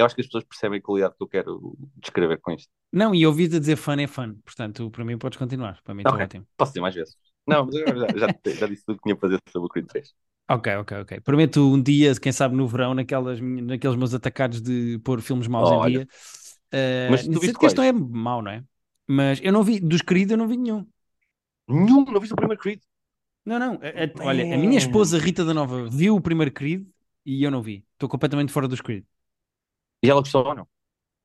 [0.00, 2.70] eu acho que as pessoas percebem a qualidade que eu quero descrever com isto.
[2.92, 6.16] Não, e ouvi-te dizer fun é fun, portanto, para mim podes continuar, para mim está
[6.16, 6.18] Ok.
[6.18, 6.46] ótimo.
[6.56, 7.16] Posso dizer mais vezes.
[7.46, 9.86] Não, mas eu já, já, já disse tudo que tinha a fazer sobre o Creed
[9.86, 10.14] 3.
[10.48, 11.20] Ok, ok, ok.
[11.20, 15.70] Prometo um dia, quem sabe no verão, naquelas, naqueles meus atacados de pôr filmes maus
[15.70, 16.00] em Olha.
[16.00, 16.08] dia.
[16.72, 18.64] Uh, Mas tu viste que este não é mau, não é?
[19.06, 20.86] Mas eu não vi, dos queridos eu não vi nenhum.
[21.68, 22.80] Nenhum, não viste o primeiro Creed?
[23.44, 23.74] Não, não.
[23.74, 26.86] a- a- olha, a minha esposa Rita da Nova viu o primeiro Creed
[27.24, 27.84] e eu não vi.
[27.94, 29.04] Estou completamente fora dos Creed.
[30.02, 30.68] E ela gostou ou não?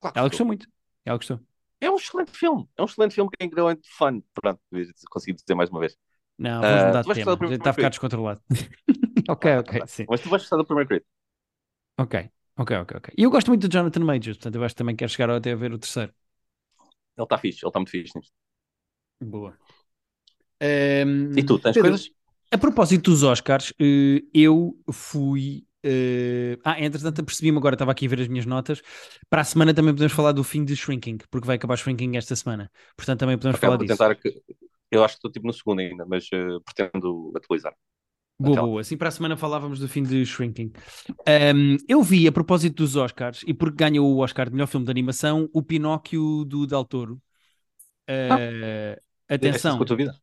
[0.01, 0.67] Claro que Ela gostou muito.
[1.05, 1.39] Ela gostou.
[1.81, 2.67] É um excelente filme.
[2.77, 4.21] É um excelente filme que é incrívelmente fun.
[4.33, 4.59] Pronto,
[5.09, 5.97] consegui dizer mais uma vez.
[6.37, 7.39] Não, vamos Ah, mudar de tema.
[7.55, 8.41] está a ficar descontrolado.
[9.27, 10.07] ok, ok, sim.
[10.07, 11.03] Mas tu vais gostar do primeiro Creed.
[11.97, 12.15] Ok,
[12.55, 13.07] ok, ok, ok.
[13.17, 15.51] E eu gosto muito do Jonathan Majors, portanto eu acho que também quero chegar até
[15.51, 16.13] a ver o terceiro.
[17.17, 18.33] Ele está fixe, ele está muito fixe nisto.
[19.19, 19.57] Boa.
[20.59, 22.11] Ehm, E tu, tens Pedro, coisas?
[22.51, 25.65] A propósito dos Oscars, eh, eu fui.
[25.85, 28.81] Eh, Ah, entretanto, apercebi-me agora, estava aqui a ver as minhas notas.
[29.29, 32.35] Para a semana também podemos falar do fim de Shrinking, porque vai acabar Shrinking esta
[32.35, 32.71] semana.
[32.97, 33.85] Portanto, também podemos Ok, falar vou disso.
[33.85, 34.43] tentar que.
[34.91, 37.75] Eu acho que estou tipo no segundo ainda, mas eh, pretendo atualizar.
[38.37, 38.81] Boa, boa.
[38.81, 40.71] Assim para a semana falávamos do fim de Shrinking.
[41.27, 44.85] Um, eu vi, a propósito dos Oscars, e porque ganhou o Oscar de melhor filme
[44.85, 47.21] de animação, o Pinóquio do Del Toro.
[48.09, 50.21] Uh, atenção, Essa é a tua vida?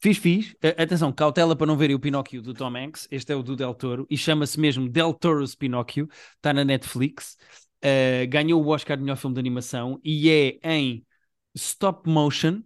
[0.00, 0.52] Fiz, fiz.
[0.54, 3.06] Uh, atenção, cautela para não verem o Pinóquio do Tom Hanks.
[3.10, 6.08] Este é o do Del Toro e chama-se mesmo Del Toro's Pinóquio.
[6.36, 7.36] Está na Netflix.
[7.84, 11.04] Uh, ganhou o Oscar de melhor filme de animação e é em
[11.54, 12.62] stop motion.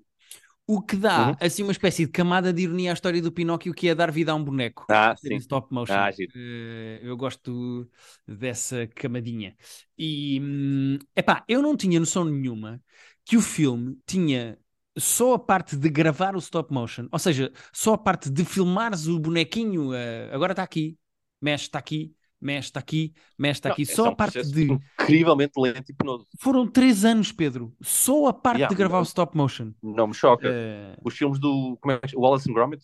[0.67, 1.37] O que dá Uhum.
[1.41, 4.31] assim uma espécie de camada de ironia à história do Pinóquio, que é dar vida
[4.33, 5.35] a um boneco Ah, sim.
[5.35, 5.95] em stop motion.
[5.95, 6.11] Ah.
[6.35, 7.91] Eh, eu gosto
[8.27, 9.57] dessa camadinha.
[9.99, 12.81] E, hum, epá, eu não tinha noção nenhuma
[13.25, 14.57] que o filme tinha
[14.99, 19.07] só a parte de gravar o stop motion, ou seja, só a parte de filmares
[19.07, 20.99] o bonequinho, eh, agora está aqui,
[21.41, 24.15] mexe, está aqui, mexe, está aqui, mexe, está Não, aqui, esse só é a um
[24.15, 24.65] parte processo de...
[25.01, 26.27] Incrivelmente lento e penoso.
[26.39, 29.73] Foram três anos, Pedro, só a parte Yeah, de gravar o não- stop motion.
[29.83, 30.49] Não me choca.
[30.49, 31.77] Eh, Os filmes do.
[31.81, 32.19] Como é que é?
[32.19, 32.83] O Wallace and Gromit?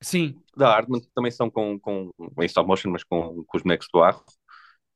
[0.00, 2.12] sim, Da Aardman também são com, com.
[2.40, 4.24] em stop motion, mas com, com os bonecos de barro.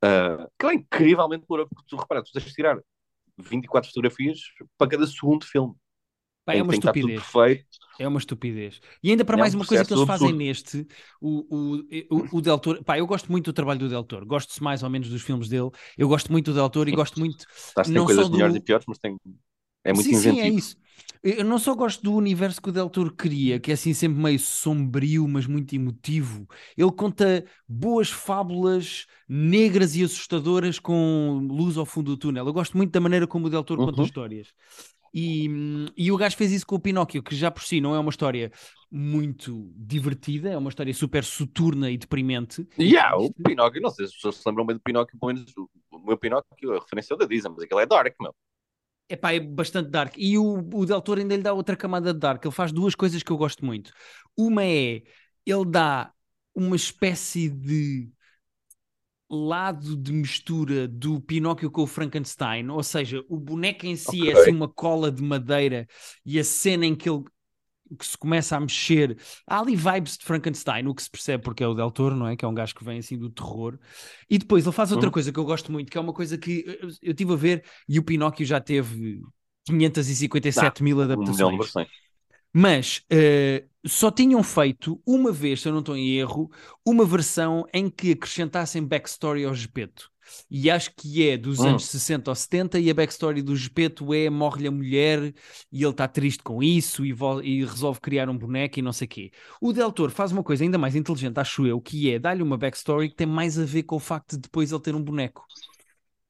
[0.05, 2.79] Uh, que é incrivelmente dura, porque tu repara, tu tens de tirar
[3.39, 4.41] 24 fotografias
[4.77, 5.75] para cada segundo filme.
[6.45, 7.39] Pá, é uma estupidez.
[7.99, 8.81] É uma estupidez.
[9.03, 10.37] E ainda para É mais um uma coisa que eles processo fazem absurdo.
[10.37, 10.87] neste,
[11.21, 11.77] o,
[12.11, 14.63] o, o, o Del Toro, pá, eu gosto muito do trabalho do Del Toro, gosto
[14.63, 17.47] mais ou menos dos filmes dele, eu gosto muito do Del Toro e gosto muito,
[17.69, 18.37] Estás tem não coisas do...
[18.37, 19.17] melhores e piores, mas tem.
[19.85, 20.49] É muito sim, sim, é inventivo.
[20.49, 20.77] isso.
[21.23, 24.21] Eu não só gosto do universo que o Del Toro cria, que é assim sempre
[24.21, 26.47] meio sombrio, mas muito emotivo.
[26.77, 32.47] Ele conta boas fábulas negras e assustadoras com luz ao fundo do túnel.
[32.47, 34.07] Eu gosto muito da maneira como o Del Toro conta Uhum.
[34.07, 34.49] histórias.
[35.15, 35.47] E,
[35.97, 38.11] e o gajo fez isso com o Pinóquio, que já por si não é uma
[38.11, 38.51] história
[38.91, 42.67] muito divertida, é uma história super soturna e deprimente.
[42.79, 45.57] Yeah, o Pinóquio, não sei se as pessoas se lembram bem do Pinóquio, pelo menos
[45.57, 48.35] o, o meu Pinóquio, a referência é o da Disney, mas aquele é dark, meu.
[49.09, 50.15] Epá, é bastante dark.
[50.17, 52.43] E o, o Del Toro ainda lhe dá outra camada de dark.
[52.43, 53.93] Ele faz duas coisas que eu gosto muito.
[54.35, 55.03] Uma é,
[55.45, 56.11] ele dá
[56.55, 58.11] uma espécie de
[59.37, 64.33] lado de mistura do Pinóquio com o Frankenstein, ou seja, o boneco em si é
[64.33, 64.35] Ok.
[64.35, 65.87] assim uma cola de madeira
[66.25, 67.25] e a cena em que ele
[67.99, 71.63] que se começa a mexer, há ali vibes de Frankenstein, o que se percebe porque
[71.63, 72.37] é o Del Toro, não é?
[72.37, 73.79] Que é um gajo que vem assim do terror.
[74.31, 75.13] E depois ele faz outra Uhum.
[75.13, 77.65] coisa que eu gosto muito, que é uma coisa que eu, eu tive a ver
[77.89, 79.21] e o Pinóquio já teve
[79.67, 81.59] 557 mil Um milhão de adaptações.
[81.59, 81.89] versões.
[82.53, 86.51] Mas eh, só tinham feito uma vez, se eu não estou em erro,
[86.87, 90.11] uma versão em que acrescentassem backstory ao Gepeto.
[90.51, 91.67] E acho que é dos Hum.
[91.67, 95.35] anos 60 ou 70 e a backstory do Gepeto é morre-lhe a mulher
[95.71, 97.11] e ele está triste com isso e,
[97.43, 99.31] e resolve criar um boneco e não sei o quê.
[99.61, 102.57] O Del Toro faz uma coisa ainda mais inteligente, acho eu, que é dar-lhe uma
[102.57, 105.47] backstory que tem mais a ver com o facto de depois ele ter um boneco.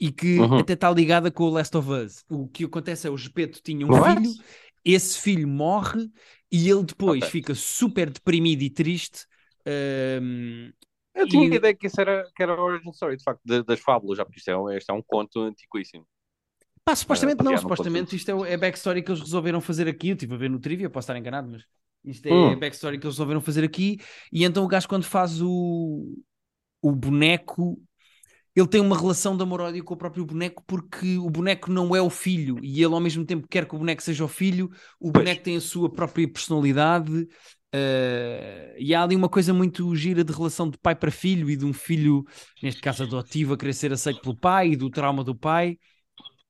[0.00, 0.58] E que Uhum.
[0.58, 2.24] até está ligada com o Last of Us.
[2.28, 3.92] O que acontece é o Gepeto tinha um What?
[3.92, 4.36] filho,
[4.84, 6.10] esse filho morre
[6.50, 7.24] e ele depois Ok.
[7.26, 9.26] fica super deprimido e triste.
[9.66, 10.70] ahm,
[11.14, 13.40] Eu tinha E- a ideia que isso era, que era a origin story, de facto,
[13.44, 16.06] de- das fábulas, já porque isto é, um- este é um conto antiquíssimo.
[16.84, 20.08] pá, supostamente não, supostamente isto é, é backstory que eles resolveram fazer aqui.
[20.10, 21.64] Eu estive a ver no trivia, posso estar enganado, mas
[22.04, 22.56] isto é Hum.
[22.56, 23.98] backstory que eles resolveram fazer aqui.
[24.32, 26.16] E então o gajo, quando faz o,
[26.82, 27.80] o boneco,
[28.54, 32.02] ele tem uma relação de amor-ódio com o próprio boneco, porque o boneco não é
[32.02, 34.70] o filho e ele, ao mesmo tempo, quer que o boneco seja o filho.
[35.00, 35.24] O Pois.
[35.24, 37.26] boneco tem a sua própria personalidade.
[37.74, 41.56] eh, e há ali uma coisa muito gira de relação de pai para filho e
[41.56, 42.24] de um filho,
[42.62, 45.78] neste caso adotivo, a querer ser aceito pelo pai e do trauma do pai.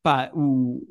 [0.02, 0.82] Pá, o...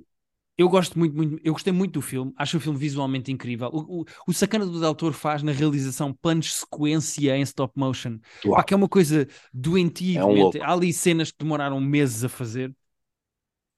[0.61, 3.67] Eu gosto muito, muito, eu gostei muito do filme, acho o filme visualmente incrível.
[3.73, 8.63] O, o, o sacana do Toro faz na realização planos sequência em stop motion, pá,
[8.63, 10.19] que é uma coisa doentia.
[10.19, 12.69] É um Há ali cenas que demoraram meses a fazer.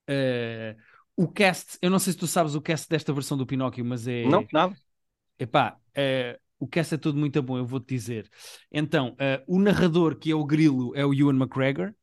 [0.09, 0.75] Uh,
[1.15, 4.05] o cast, eu não sei se tu sabes o cast desta versão do Pinóquio, mas
[4.05, 4.25] é.
[4.25, 4.75] Não, nada.
[5.39, 8.29] Epá, uh, o cast é tudo muito bom, eu vou-te dizer.
[8.69, 11.93] Então, uh, o narrador, que é o grilo, é o Ewan McGregor.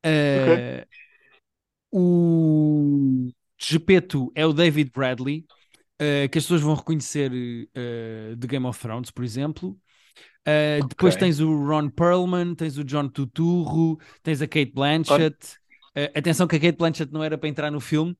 [0.00, 0.86] Okay.
[1.90, 5.44] O Gepeto é o David Bradley,
[6.00, 9.78] uh, que as pessoas vão reconhecer uh, de Game of Thrones, por exemplo.
[10.46, 10.88] Uh, okay.
[10.88, 15.58] Depois tens o Ron Perlman, tens o John Tuturro, tens a Kate Blanchett.
[16.14, 18.16] atenção que a Kate Blanchett não era para entrar no filme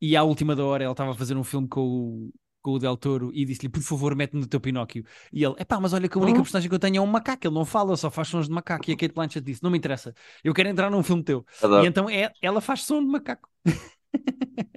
[0.00, 2.30] e à última da hora ela estava a fazer um filme com o,
[2.62, 5.04] com o Del Toro e disse-lhe, por favor, mete-me no teu Pinóquio.
[5.32, 6.42] E ele, epá, mas olha que a única uhum.
[6.42, 8.88] personagem que eu tenho é um macaco, ele não fala, só faz sons de macaco.
[8.88, 11.44] E a Kate Blanchett disse, não me interessa, eu quero entrar num filme teu.
[11.62, 11.84] Adoro.
[11.84, 13.48] E então é, ela faz som de macaco.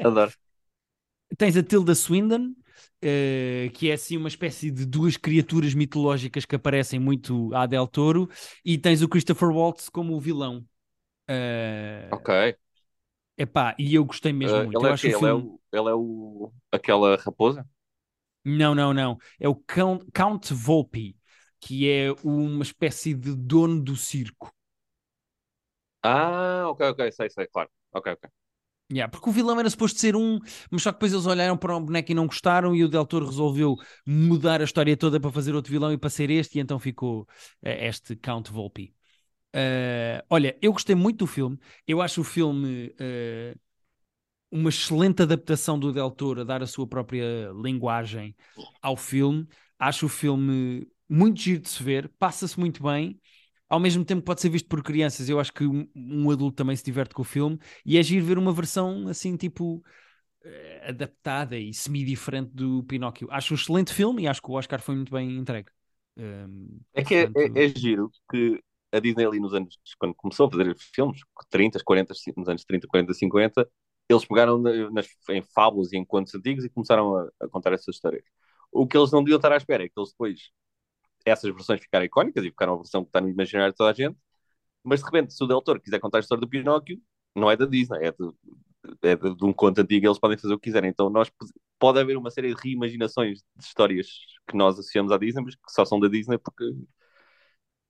[0.04, 0.34] Adoro.
[1.38, 6.56] Tens a Tilda Swindon, uh, que é assim uma espécie de duas criaturas mitológicas que
[6.56, 8.30] aparecem muito a Del Toro,
[8.66, 10.66] e tens o Christopher Waltz como o vilão.
[11.30, 12.56] Uh, ok.
[13.38, 14.78] Epá, e eu gostei mesmo uh, muito.
[14.78, 15.30] Ele, eu é, acho ele, filme...
[15.30, 16.52] é o, ele é o.
[16.72, 17.66] aquela raposa?
[18.44, 19.18] Não, não, não.
[19.40, 21.16] É o Count, Count Volpe,
[21.60, 24.52] que é uma espécie de dono do circo.
[26.02, 27.70] Ah, ok, ok, sei, sei, claro.
[27.92, 28.30] Ok, ok.
[28.92, 30.40] Yeah, porque o vilão era suposto ser um,
[30.72, 33.06] mas só que depois eles olharam para um boneco e não gostaram, e o Del
[33.06, 36.62] Toro resolveu mudar a história toda para fazer outro vilão e para ser este, e
[36.62, 37.28] então ficou uh,
[37.62, 38.92] este Count Volpe.
[39.56, 43.60] Uh, olha, eu gostei muito do filme, eu acho o filme uh,
[44.52, 48.36] uma excelente adaptação do Del Toro a dar a sua própria linguagem
[48.82, 49.48] ao filme.
[49.78, 53.20] Acho o filme muito giro de se ver, passa-se muito bem
[53.70, 55.30] ao mesmo tempo pode ser visto por crianças.
[55.30, 58.26] Eu acho que um, um, adulto também se diverte com o filme e é giro
[58.26, 59.76] ver uma versão assim, tipo,
[60.44, 63.28] uh, adaptada e semi-diferente do Pinóquio.
[63.32, 65.70] Acho um excelente filme e acho que o Oscar foi muito bem entregue.
[66.18, 67.58] Um, é que é, portanto...
[67.58, 68.60] é, é, giro que
[68.92, 72.88] a Disney ali nos anos, quando começou a fazer filmes, 30, 40, nos anos 30,
[72.88, 73.70] 40, 50,
[74.10, 77.96] eles pegaram nas, em fábulas e em contos antigos e começaram a, a contar essas
[77.96, 78.24] histórias.
[78.72, 80.50] O que eles não deviam estar à espera é que eles depois
[81.26, 83.94] essas versões ficaram icónicas e ficaram a versão que está no imaginário de toda a
[83.94, 84.18] gente,
[84.84, 87.02] mas de repente, se o Del quiser contar a história do Pinóquio,
[87.36, 88.32] não é da Disney, é de,
[89.02, 90.90] é de, de um conto antigo, eles podem fazer o que quiserem.
[90.90, 91.32] Então, nós
[91.78, 94.08] pode haver uma série de reimaginações de histórias
[94.48, 96.66] que nós associamos à Disney, mas que só são da Disney porque,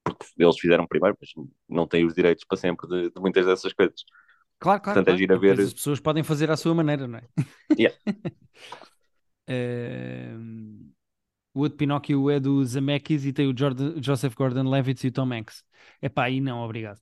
[0.03, 1.29] porque eles fizeram primeiro, mas
[1.67, 4.03] não têm os direitos para sempre de, de muitas dessas coisas.
[4.59, 5.03] Claro, claro.
[5.03, 5.45] Portanto, é claro.
[5.45, 5.63] É ver...
[5.63, 7.27] As pessoas podem fazer à sua maneira, não é?
[7.77, 7.97] Yeah.
[9.49, 10.78] uh...
[11.59, 15.33] O outro Pinóquio é do Zemeckis e tem o Jordan, Joseph Gordon-Levitt e o Tom
[15.33, 15.65] Hanks.
[16.01, 17.01] Epá, aí não, obrigado.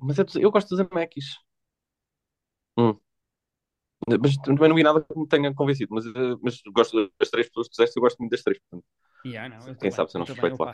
[0.00, 1.36] Mas é, eu gosto dos Zemeckis.
[2.78, 2.98] Hum.
[4.08, 5.94] Mas também não vi nada que me tenha convencido.
[5.94, 8.58] Mas, eh, mas gosto das três pessoas que fizeste, eu gosto muito das três.
[8.58, 8.86] Portanto,
[9.26, 10.72] yeah, não, quem também, sabe se eu não respeito lá.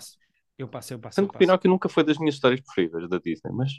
[0.57, 1.16] Eu passo, eu passo.
[1.16, 3.72] Tanto que Pinóquio nunca foi das minhas histórias preferidas da Disney, mas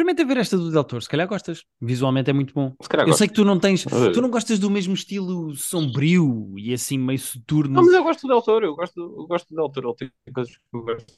[0.00, 1.62] Experimenta ver esta do Del Toro, se calhar gostas.
[1.78, 2.74] Visualmente é muito bom.
[2.80, 3.18] eu gosto.
[3.18, 7.18] sei que tu não tens, tu não gostas do mesmo estilo sombrio e assim meio
[7.18, 7.74] soturno.
[7.74, 10.10] Não, mas eu gosto do Del Toro, eu gosto, eu gosto do Del Toro, ele
[10.24, 11.14] tem coisas que eu gosto.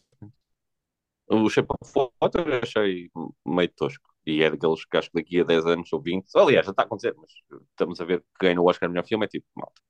[1.28, 3.08] O Shape of Water achei
[3.46, 4.12] meio tosco.
[4.26, 6.82] E é daqueles que acho que daqui a 10 anos ou 20, aliás, já está
[6.82, 7.30] a acontecer, mas
[7.70, 9.80] estamos a ver que ganha o Oscar melhor filme, é tipo, malta,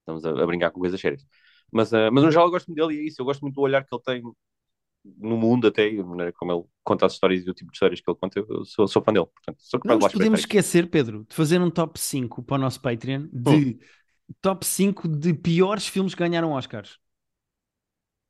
[0.00, 1.26] estamos a, a, brincar com coisas sérias.
[1.70, 3.54] Mas, uh, mas no geral eu gosto muito dele e é isso, eu gosto muito
[3.54, 4.22] do olhar que ele tem
[5.04, 8.00] no mundo até, a maneira como ele conta as histórias e o tipo de histórias
[8.00, 9.26] que ele conta, eu sou, sou fã dele.
[9.26, 12.80] Portanto, sou não nos podemos esquecer, Pedro, de fazer um top 5 para o nosso
[12.80, 13.78] Patreon de hum.
[14.40, 16.98] top 5 de piores filmes que ganharam Oscars.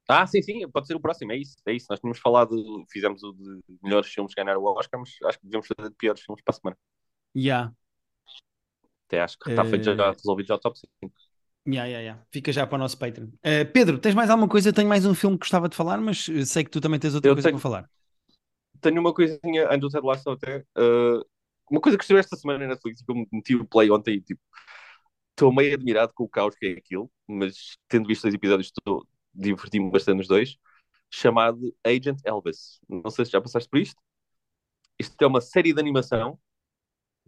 [0.09, 1.87] Ah, sim, sim, pode ser o próximo, é isso, é isso.
[1.89, 2.55] Nós tínhamos falado,
[2.91, 5.97] fizemos o de melhores filmes que ganharam o Oscar, mas acho que devemos fazer de
[5.97, 6.79] piores filmes para a semana.
[7.35, 7.41] Já.
[7.41, 7.75] Yeah.
[9.07, 11.15] Até acho que está feito já, eh, resolvido já o top 5.
[11.67, 12.23] Yeah, yeah, yeah.
[12.33, 13.27] Fica já para o nosso Patreon.
[13.27, 14.69] Uh, Pedro, tens mais alguma coisa?
[14.69, 16.99] Eu tenho mais um filme que gostava de falar, mas eh, sei que tu também
[16.99, 17.91] tens outra eu coisa tenho, para falar.
[18.81, 21.25] Tenho uma coisinha, antes do Ted Lasso até, uh,
[21.71, 24.21] uma coisa que estive esta semana na Netflix, que eu meti o play ontem e
[24.21, 24.41] tipo,
[25.31, 29.07] estou meio admirado com o caos que é aquilo, mas tendo visto os episódios, estou
[29.33, 30.57] diverti-me bastante nos dois,
[31.11, 32.81] chamado Agent Elvis.
[32.89, 34.01] Não sei se já passaste por isto.
[34.99, 36.39] Isto é uma série de animação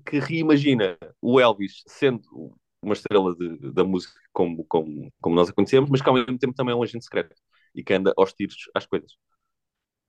[0.05, 5.53] que reimagina o Elvis sendo uma estrela de, da música como, como, como nós a
[5.53, 7.35] conhecemos, mas que ao mesmo tempo também é um agente secreto
[7.75, 9.13] e que anda aos tiros às coisas.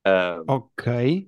[0.05, 1.27] Uh, ok.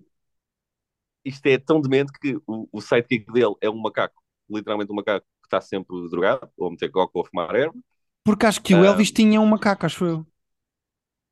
[1.25, 5.25] Isto é tão demente que o, o sidekick dele é um macaco, literalmente um macaco
[5.41, 7.75] que está sempre drogado, ou a meter coca ou a fumar erva.
[8.23, 10.27] Porque acho que o Elvis uh, tinha um macaco, acho eu.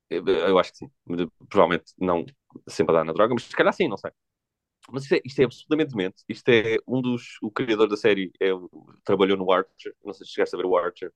[0.10, 0.26] eu.
[0.28, 0.92] Eu acho que sim.
[1.50, 2.26] Provavelmente não
[2.68, 4.12] sempre a dar na droga, mas se calhar sim, não sei.
[4.92, 6.24] Mas isto é, isto é absolutamente demente.
[6.30, 7.38] Isto é um dos.
[7.42, 8.50] O criador da série é,
[9.04, 9.94] trabalhou no Archer.
[10.04, 11.12] Não sei se chegaste a ver o Archer.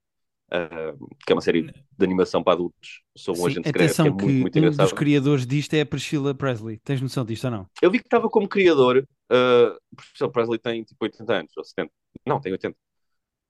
[0.51, 4.05] Uh, que é uma série de animação para adultos sobre um Sim, agente secreto, atenção
[4.05, 4.85] que é muito, que muito um engraçado.
[4.85, 6.79] dos criadores disto é a Priscilla Presley.
[6.79, 7.67] Tens noção disto ou não?
[7.79, 11.91] Eu vi que estava como criador, uh, o Presley tem tipo 80 anos, ou 70.
[12.25, 12.75] Não, tem 80.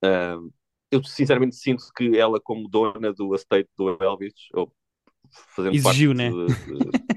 [0.04, 0.52] Uh,
[0.92, 4.70] eu sinceramente sinto que ela, como dona do estate do Elvis, ou
[5.56, 6.30] fazendo Exigiu, parte né?
[6.32, 7.09] de, de-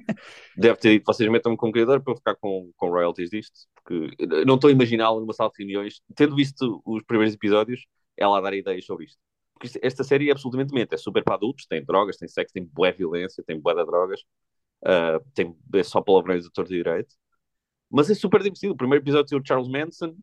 [0.57, 4.17] deve ter dito, vocês metam-me como criador para eu ficar com, com royalties disto, porque
[4.45, 7.87] não estou a imaginá-la numa sala de reuniões, tendo visto os primeiros episódios,
[8.17, 9.19] ela a dar ideias sobre isto.
[9.55, 12.65] Porque esta série é absolutamente mente, é super para adultos, tem drogas, tem sexo, tem
[12.65, 14.21] boa violência, tem boa de drogas,
[14.83, 17.15] uh, tem é só palavrões do torto e direito,
[17.91, 18.73] mas é super divertido.
[18.73, 20.17] O primeiro episódio tem o Charles Manson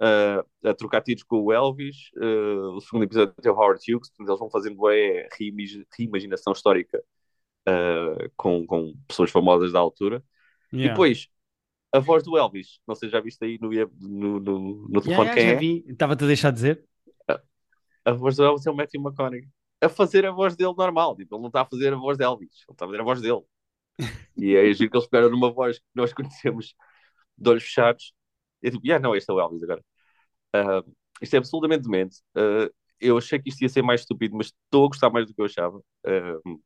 [0.00, 4.10] uh, a trocar tiros com o Elvis, uh, o segundo episódio tem o Howard Hughes,
[4.18, 5.28] eles vão fazendo é,
[5.98, 7.02] reimaginação histórica
[7.68, 10.22] uh, com, com pessoas famosas da altura.
[10.72, 10.94] E Yeah.
[10.94, 11.28] depois,
[11.92, 13.70] a voz do Elvis, não sei se já viste aí no,
[14.00, 15.56] no, no, no telefone Yeah, quem já é?
[15.56, 15.84] vi.
[15.88, 16.86] Estava-te a deixar dizer.
[18.04, 19.48] A voz do Elvis é o Matthew McConaughey.
[19.80, 22.24] A fazer a voz dele normal, tipo, ele não está a fazer a voz de
[22.24, 23.42] Elvis, ele está a fazer a voz dele.
[24.36, 26.74] E é giro que eles pegaram numa voz que nós conhecemos
[27.36, 28.12] de olhos fechados.
[28.62, 29.84] E eu tipo, ah, não, este é o Elvis agora.
[30.54, 32.18] Uh, isto é absolutamente demente.
[32.36, 35.34] Uh, eu achei que isto ia ser mais estúpido, mas estou a gostar mais do
[35.34, 35.78] que eu achava.
[35.78, 36.60] Uh,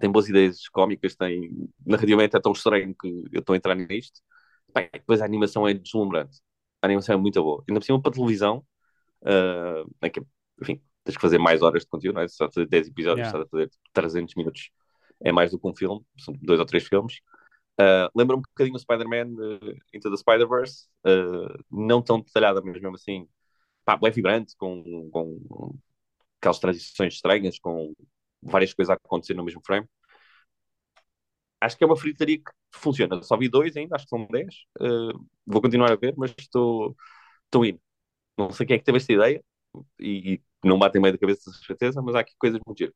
[0.00, 1.50] tem boas ideias cómicas, tem
[1.84, 4.20] narrativamente é tão estranho que eu estou a entrar nisto.
[4.74, 6.40] Bem, depois a animação é deslumbrante.
[6.82, 7.64] A animação é muito boa.
[7.68, 8.64] Ainda por cima para televisão,
[9.22, 10.20] uh, em que,
[10.62, 12.28] enfim, tens que fazer mais horas de conteúdo, não é?
[12.28, 13.38] Se estás a fazer 10 episódios, Yeah.
[13.38, 14.70] estás a fazer 300 minutos,
[15.22, 17.20] é mais do que um filme, são dois ou três filmes.
[17.80, 22.80] Uh, Lembra-me um bocadinho o Spider-Man uh, Into the Spider-Verse, uh, não tão detalhada, mas
[22.80, 23.28] mesmo assim,
[23.84, 25.74] pá, é vibrante, com, com
[26.40, 27.94] aquelas transições estranhas, com
[28.46, 29.86] várias coisas a acontecer no mesmo frame.
[31.60, 33.22] Acho que é uma fritaria que funciona.
[33.22, 34.54] Só vi dois ainda, acho que são dez.
[34.80, 36.96] Uh, vou continuar a ver, mas estou,
[37.44, 37.80] estou indo.
[38.36, 39.42] Não sei quem é que teve esta ideia
[39.98, 42.78] e, e não bate em meio da cabeça, de certeza, mas há aqui coisas muito
[42.78, 42.94] giras.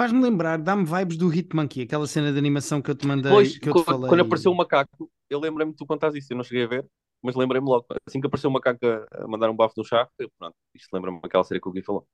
[0.00, 3.58] Faz-me lembrar, dá-me vibes do Hitmonkey, aquela cena de animação que eu te mandei, Depois,
[3.58, 4.08] que eu te quando, falei.
[4.08, 6.32] quando apareceu o macaco, eu lembrei-me de tu contares isso.
[6.32, 6.86] Eu não cheguei a ver,
[7.22, 7.86] mas lembrei-me logo.
[8.06, 11.20] Assim que apareceu o macaco a, mandar um bafo no chá, eu, pronto, isto lembra-me
[11.20, 12.06] daquela série que o Gui falou.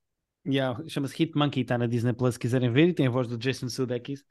[0.45, 3.37] Yeah, Chama-se Hitmonkey, está na Disney Plus, se quiserem ver, e tem a voz do
[3.37, 4.23] Jason Sudeikis.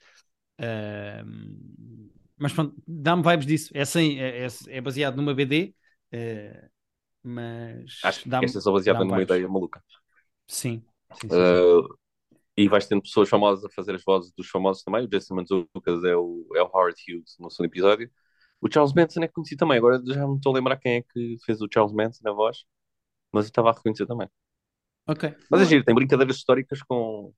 [0.58, 3.70] Ahm, mas pronto, dá-me vibes disso.
[3.74, 5.74] É, sem, é, é- é baseado numa BD,
[6.12, 6.68] eh,
[7.22, 9.22] mas Acho que esta é só baseada numa vibes.
[9.22, 9.80] ideia maluca.
[10.48, 11.62] Sim, sim, sim, sim.
[11.62, 11.96] Uh,
[12.56, 15.04] e vais tendo pessoas famosas a fazer as vozes dos famosos também.
[15.04, 18.10] O Jason Mantzoukas é o, é o Howard Hughes no segundo episódio.
[18.60, 19.78] O Charles Manson é conhecido também.
[19.78, 22.64] Agora já me estou a lembrar quem é que fez o Charles Manson na voz,
[23.32, 24.28] mas eu estava a reconhecer também.
[25.08, 25.34] Ok.
[25.50, 27.32] Mas é giro, tem brincadeiras históricas com,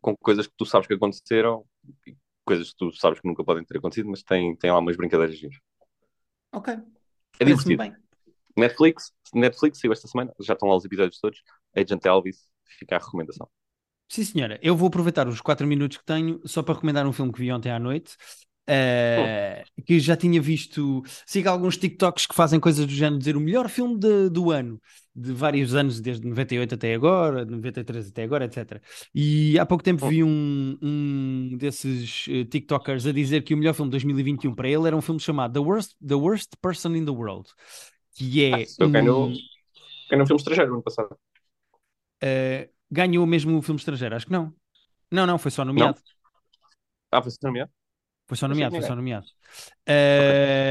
[0.00, 1.64] com coisas que tu sabes que aconteceram
[2.06, 4.96] e coisas que tu sabes que nunca podem ter acontecido, mas tem, tem lá umas
[4.96, 5.58] brincadeiras giras.
[6.52, 6.74] Ok.
[7.38, 7.82] É divertido.
[7.82, 7.94] bem.
[8.56, 11.42] Netflix, Netflix saiu esta semana, já estão lá os episódios todos.
[11.76, 13.46] Agent Elvis, fica a recomendação.
[14.08, 14.58] Sim, senhora.
[14.62, 17.52] Eu vou aproveitar os 4 minutos que tenho só para recomendar um filme que vi
[17.52, 18.16] ontem à noite.
[18.66, 21.02] Eh, que já tinha visto.
[21.26, 24.80] Siga alguns TikToks que fazem coisas do género, dizer o melhor filme de- do ano,
[25.14, 28.82] de vários anos, desde 98 até agora, 93 até agora, etc.
[29.14, 33.74] E há pouco tempo vi um, um desses eh, TikTokers a dizer que o melhor
[33.74, 37.04] filme de 2021 para ele era um filme chamado The Worst, The Worst Person in
[37.04, 37.48] the World,
[38.14, 38.62] que é.
[38.64, 39.36] Ah, ganhou, um-
[40.10, 41.16] ganhou um filme estrangeiro no ano passado.
[42.22, 44.54] eh, ganhou mesmo o filme estrangeiro, acho que não.
[45.10, 46.00] Não, não, foi só nomeado.
[47.10, 47.70] Ah, foi nomeado?
[48.26, 49.26] Foi só nomeado, foi só nomeado.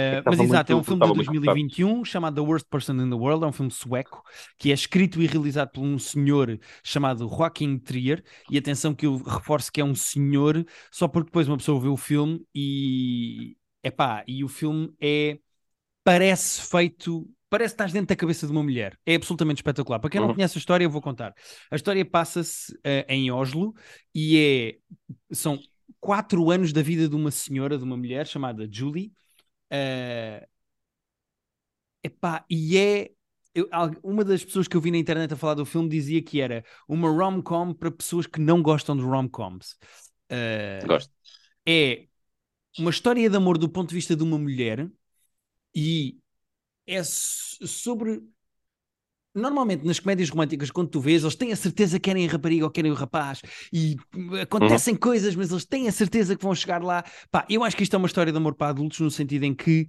[0.10, 2.68] É que mas estava exato, é um filme de estava muito 2021 chamado The Worst
[2.70, 4.22] Person in the World, é um filme sueco
[4.58, 8.24] que é escrito e realizado por um senhor chamado Joaquin Trier.
[8.50, 11.88] E atenção que eu reforço que é um senhor, só porque depois uma pessoa vê
[11.88, 15.39] o filme e epá, e o filme é
[16.04, 17.30] parece feito.
[17.50, 18.98] Parece que estás dentro da cabeça de uma mulher.
[19.06, 20.00] É absolutamente espetacular.
[20.00, 20.36] Para quem não Uhum.
[20.36, 21.34] conhece a história, eu vou contar.
[21.72, 23.74] A história passa-se eh, em Oslo
[24.13, 24.38] e
[25.32, 25.60] é são
[26.06, 29.12] quatro anos da vida de uma senhora, de uma mulher chamada Julie.
[29.72, 30.48] Eh,
[32.04, 33.12] epá, e é.
[33.56, 33.67] eu-
[34.04, 36.63] uma das pessoas que eu vi na internet a falar do filme dizia que era
[36.88, 39.77] uma rom-com para pessoas que não gostam de rom-coms.
[40.29, 41.12] Eh, Gosto.
[41.65, 42.08] é
[42.77, 44.88] uma história de amor do ponto de vista de uma mulher
[45.73, 46.19] e
[46.86, 48.21] é so- sobre.
[49.36, 52.63] Normalmente nas comédias românticas, quando tu vês, eles têm a certeza que querem a rapariga
[52.65, 53.98] ou querem o rapaz e
[54.42, 57.04] acontecem coisas, mas eles têm a certeza que vão chegar lá.
[57.29, 59.54] Pá, eu acho que isto é uma história de amor para adultos, no sentido em
[59.54, 59.88] que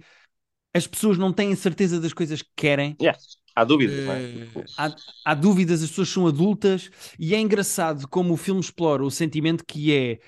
[0.73, 3.17] as pessoas não têm a certeza das coisas que querem Yeah.
[3.55, 4.21] Há dúvidas, não eh, é?
[4.39, 4.95] Tipo, há,
[5.25, 6.89] há dúvidas, as pessoas são adultas
[7.19, 10.19] e é engraçado como o filme explora o sentimento que é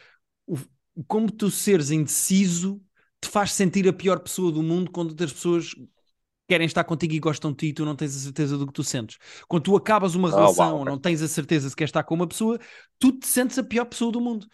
[0.47, 0.57] o-
[1.07, 2.81] como tu seres indeciso
[3.21, 5.75] te faz sentir a pior pessoa do mundo quando outras pessoas
[6.49, 8.73] querem estar contigo e gostam de ti e tu não tens a certeza do que
[8.73, 9.17] tu sentes.
[9.47, 12.15] Quando tu acabas uma relação oh, wow, não tens a certeza se queres estar com
[12.15, 12.59] uma pessoa,
[12.97, 14.47] tu te sentes a pior pessoa do mundo.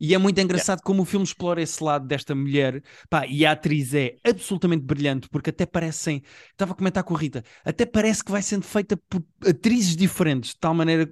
[0.00, 0.84] E é muito engraçado yeah.
[0.84, 2.82] como o filme explora esse lado desta mulher.
[3.08, 6.22] Pá, e a atriz é absolutamente brilhante, porque até parecem.
[6.50, 10.50] Estava a comentar com a Rita, até parece que vai sendo feita por atrizes diferentes,
[10.50, 11.08] de tal maneira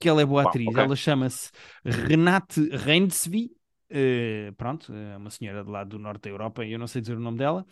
[0.00, 0.66] que ela é boa atriz.
[0.66, 0.82] Okay.
[0.82, 1.50] Ela chama-se
[1.84, 3.52] Renate Reinsvi.
[3.92, 7.02] Uh, pronto, é uma senhora de lá do norte da Europa, e eu não sei
[7.02, 7.64] dizer o nome dela,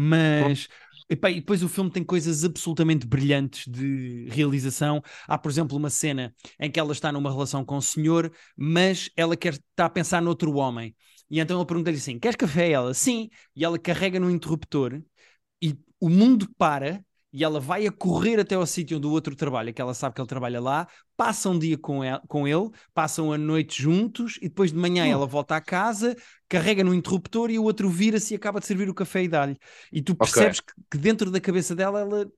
[0.00, 0.68] mas
[1.10, 5.02] e depois o filme tem coisas absolutamente brilhantes de realização.
[5.26, 9.10] Há, por exemplo, uma cena em que ela está numa relação com o senhor, mas
[9.16, 10.94] ela quer está a pensar noutro homem.
[11.30, 12.70] E então ele pergunta-lhe assim: Queres café?
[12.70, 13.30] Ela, sim.
[13.56, 15.02] E ela carrega no interruptor
[15.62, 17.02] e o mundo para
[17.32, 20.14] e ela vai a correr até ao sítio onde o outro trabalha, que ela sabe
[20.14, 24.38] que ele trabalha lá, passa um dia com ele, com ele passam a noite juntos
[24.38, 25.10] e depois de manhã hum.
[25.10, 26.16] ela volta à casa,
[26.48, 29.56] carrega no interruptor e o outro vira-se e acaba de servir o café e dá-lhe.
[29.92, 30.74] E tu percebes okay.
[30.74, 32.30] que, que, dentro da cabeça dela ela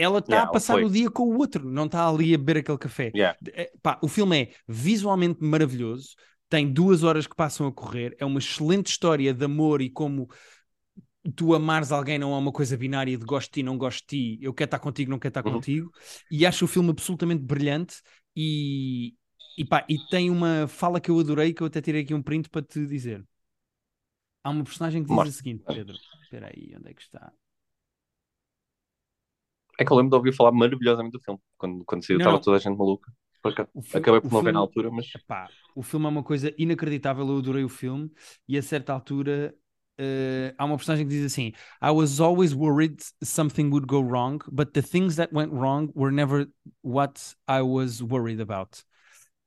[0.00, 0.84] ela está yeah, a passar foi.
[0.84, 3.10] o dia com o outro, não está ali a beber aquele café.
[3.12, 3.36] Yeah.
[3.52, 6.14] É, pá, o filme é visualmente maravilhoso,
[6.48, 10.28] tem duas horas que passam a correr, é uma excelente história de amor e como
[11.32, 14.06] tu amares alguém não é uma coisa binária de gosto de ti, não gosto de
[14.06, 15.54] ti, eu quero estar contigo, não quero estar uhum.
[15.54, 15.90] contigo,
[16.30, 18.00] e acho o filme absolutamente brilhante
[18.36, 19.14] e,
[19.56, 22.22] e, pá, e tem uma fala que eu adorei, que eu até tirei aqui um
[22.22, 23.26] print para te dizer.
[24.44, 25.30] Há uma personagem que diz Mostra.
[25.30, 27.32] o seguinte, Pedro, espera aí, onde é que está?
[29.78, 32.56] É que eu lembro de ouvir falar maravilhosamente do filme, quando, quando saiu estava toda
[32.56, 33.12] a gente maluca.
[33.94, 35.12] Acabei por não ver na altura, mas...
[35.14, 38.10] Epá, o filme é uma coisa inacreditável, eu adorei o filme,
[38.48, 39.54] e a certa altura
[39.98, 44.40] uh, há uma personagem que diz assim: I was always worried something would go wrong,
[44.50, 46.46] but the things that went wrong were never
[46.82, 48.82] what I was worried about.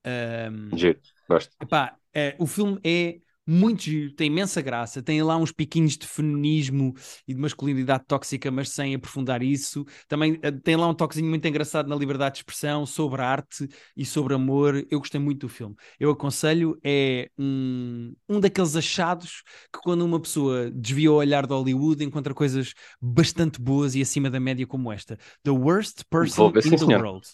[0.06, 1.56] Um, Giro, gosto.
[1.62, 6.06] Epá, é, o filme é muito giro, tem imensa graça, tem lá uns piquinhos de
[6.06, 6.94] feminismo
[7.28, 9.86] e de masculinidade tóxica, mas sem aprofundar isso.
[10.08, 13.68] Também uh, tem lá um toquezinho muito engraçado na liberdade de expressão, sobre arte
[13.98, 14.86] e sobre amor.
[14.90, 15.76] Eu gostei muito do filme.
[16.00, 19.42] Eu aconselho, é um, um daqueles achados
[19.74, 24.30] que quando uma pessoa desvia o olhar de Hollywood encontra coisas bastante boas e acima
[24.30, 25.18] da média como esta.
[25.44, 27.04] The Worst Person in the senhor.
[27.04, 27.28] World.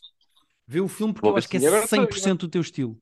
[0.67, 2.97] Vê o filme porque Vou eu acho que é 100% do teu estilo.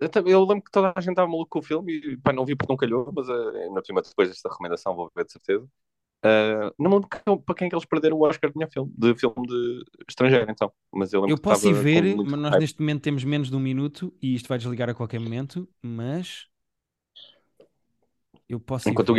[0.00, 2.44] Eu, eu, lembro que toda a gente estava maluco com o filme e pá, não
[2.44, 5.68] vi porque não calhou, mas uh, na prima depois desta recomendação vou ver de certeza.
[6.24, 7.08] Uh, não lembro
[7.44, 10.72] para quem é que eles perderam o Oscar de filme, de filme de estrangeiro, então.
[10.92, 12.60] Mas eu, eu posso ir ver, mas nós hype.
[12.60, 16.48] neste momento temos menos de um minuto e isto vai desligar a qualquer momento, mas
[18.48, 19.16] eu posso Enquanto o Gui